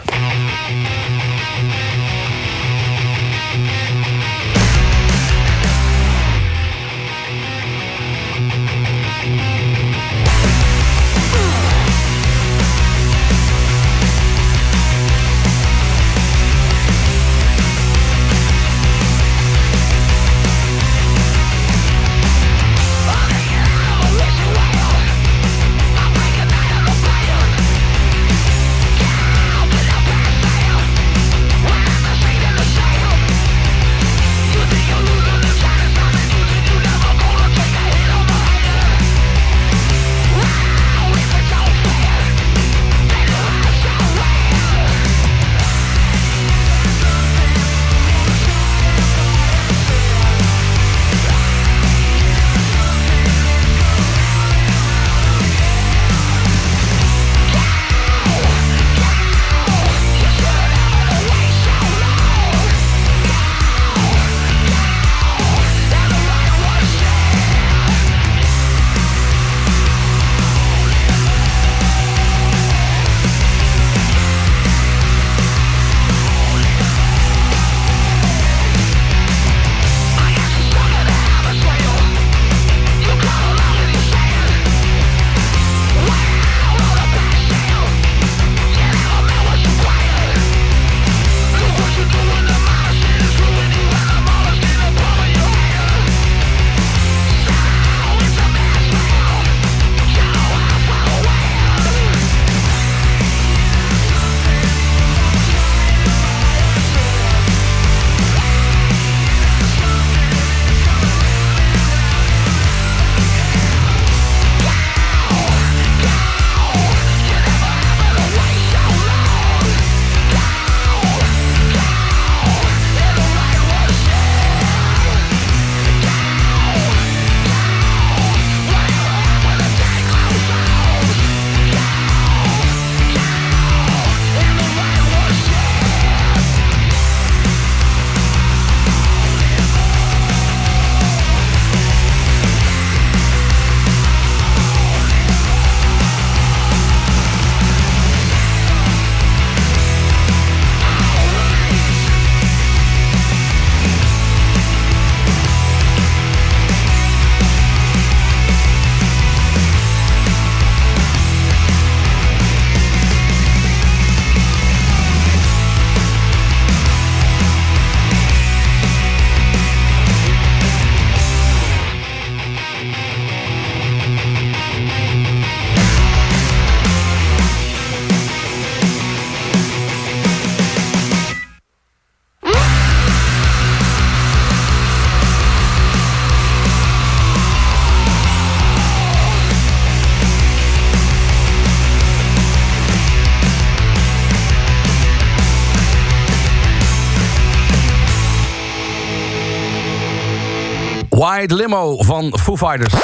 [201.87, 202.95] Van Foo Fighters.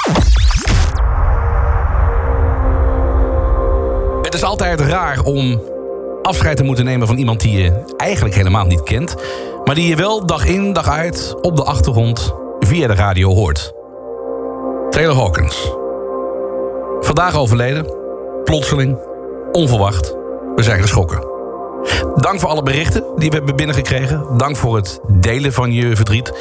[4.23, 5.63] Het is altijd raar om
[6.23, 9.15] afscheid te moeten nemen van iemand die je eigenlijk helemaal niet kent...
[9.65, 13.73] maar die je wel dag in, dag uit op de achtergrond via de radio hoort.
[14.91, 15.73] Taylor Hawkins.
[17.01, 17.87] Vandaag overleden.
[18.45, 18.99] Plotseling.
[19.53, 20.15] Onverwacht.
[20.55, 21.33] We zijn geschrokken.
[22.15, 24.25] Dank voor alle berichten die we hebben binnengekregen.
[24.37, 26.33] Dank voor het delen van je verdriet.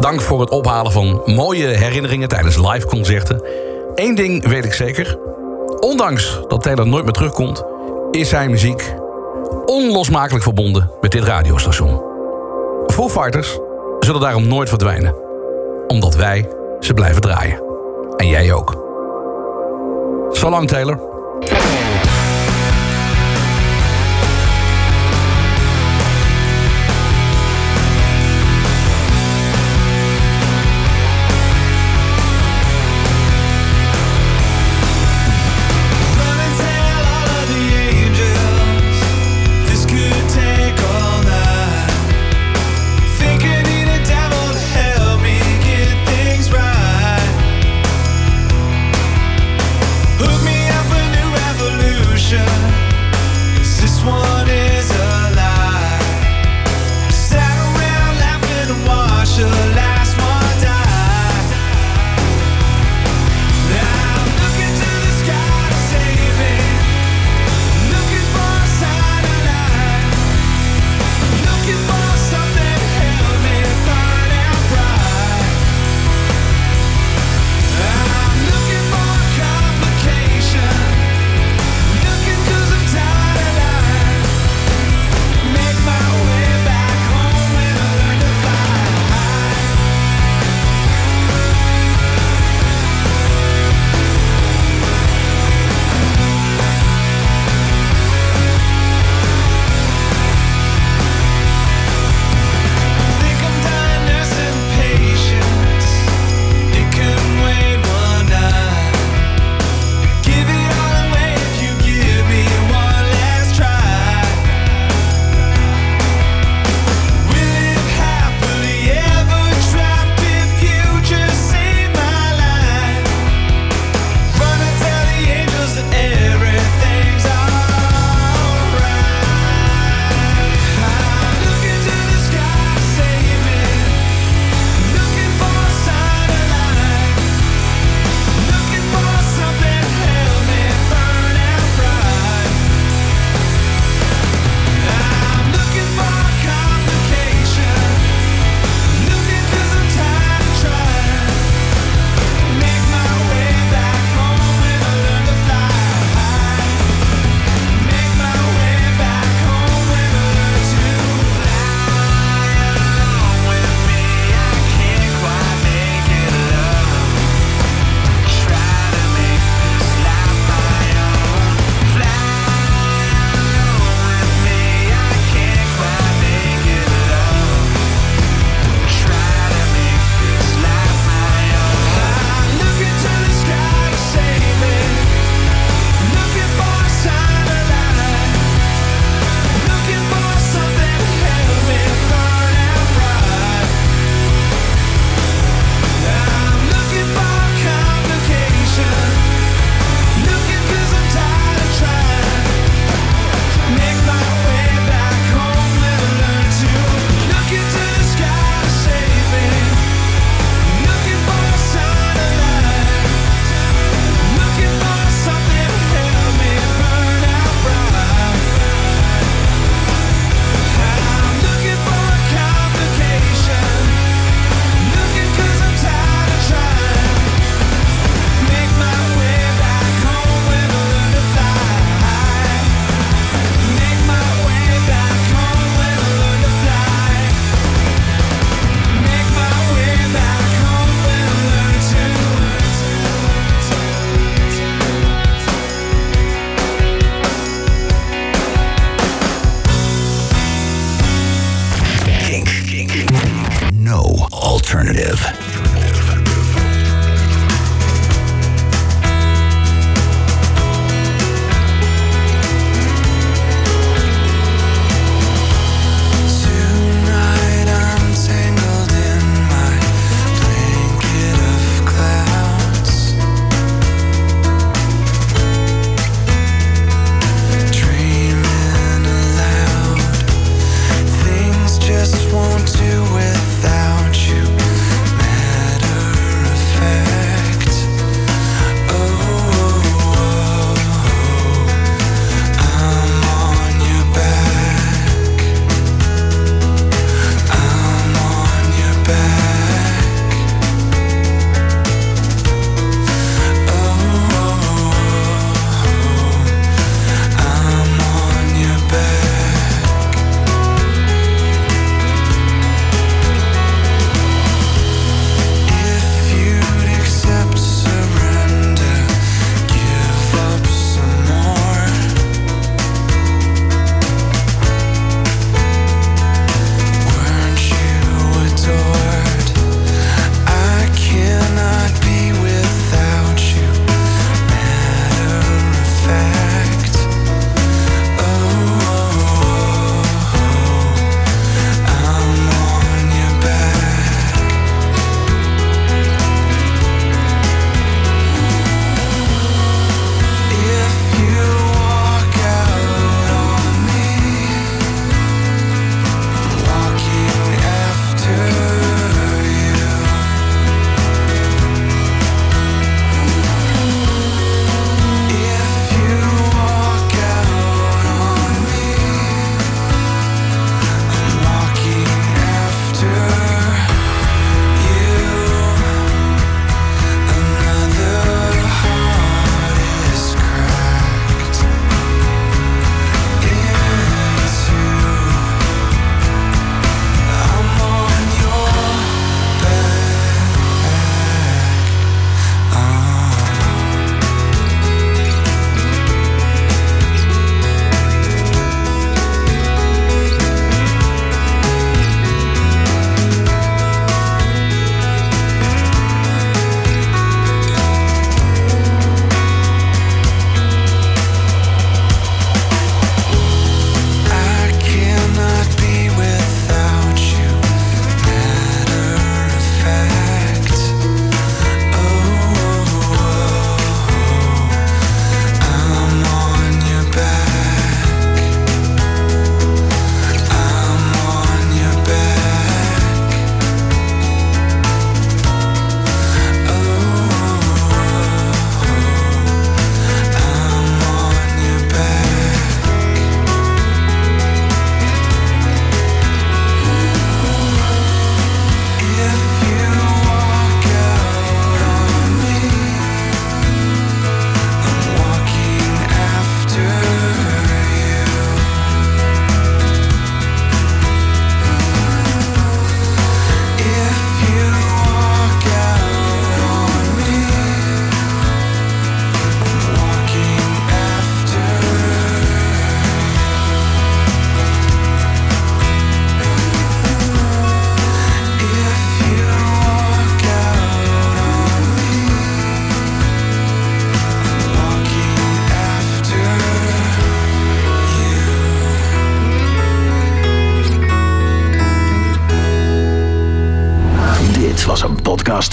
[0.00, 3.42] Dank voor het ophalen van mooie herinneringen tijdens liveconcerten.
[3.94, 5.18] Eén ding weet ik zeker.
[5.80, 7.64] Ondanks dat Taylor nooit meer terugkomt...
[8.10, 8.94] is zijn muziek
[9.64, 12.02] onlosmakelijk verbonden met dit radiostation.
[12.86, 13.58] Foo Fighters
[14.00, 15.14] zullen daarom nooit verdwijnen.
[15.86, 16.48] Omdat wij
[16.80, 17.62] ze blijven draaien.
[18.16, 18.88] En jij ook.
[20.40, 20.98] Lang, Taylor.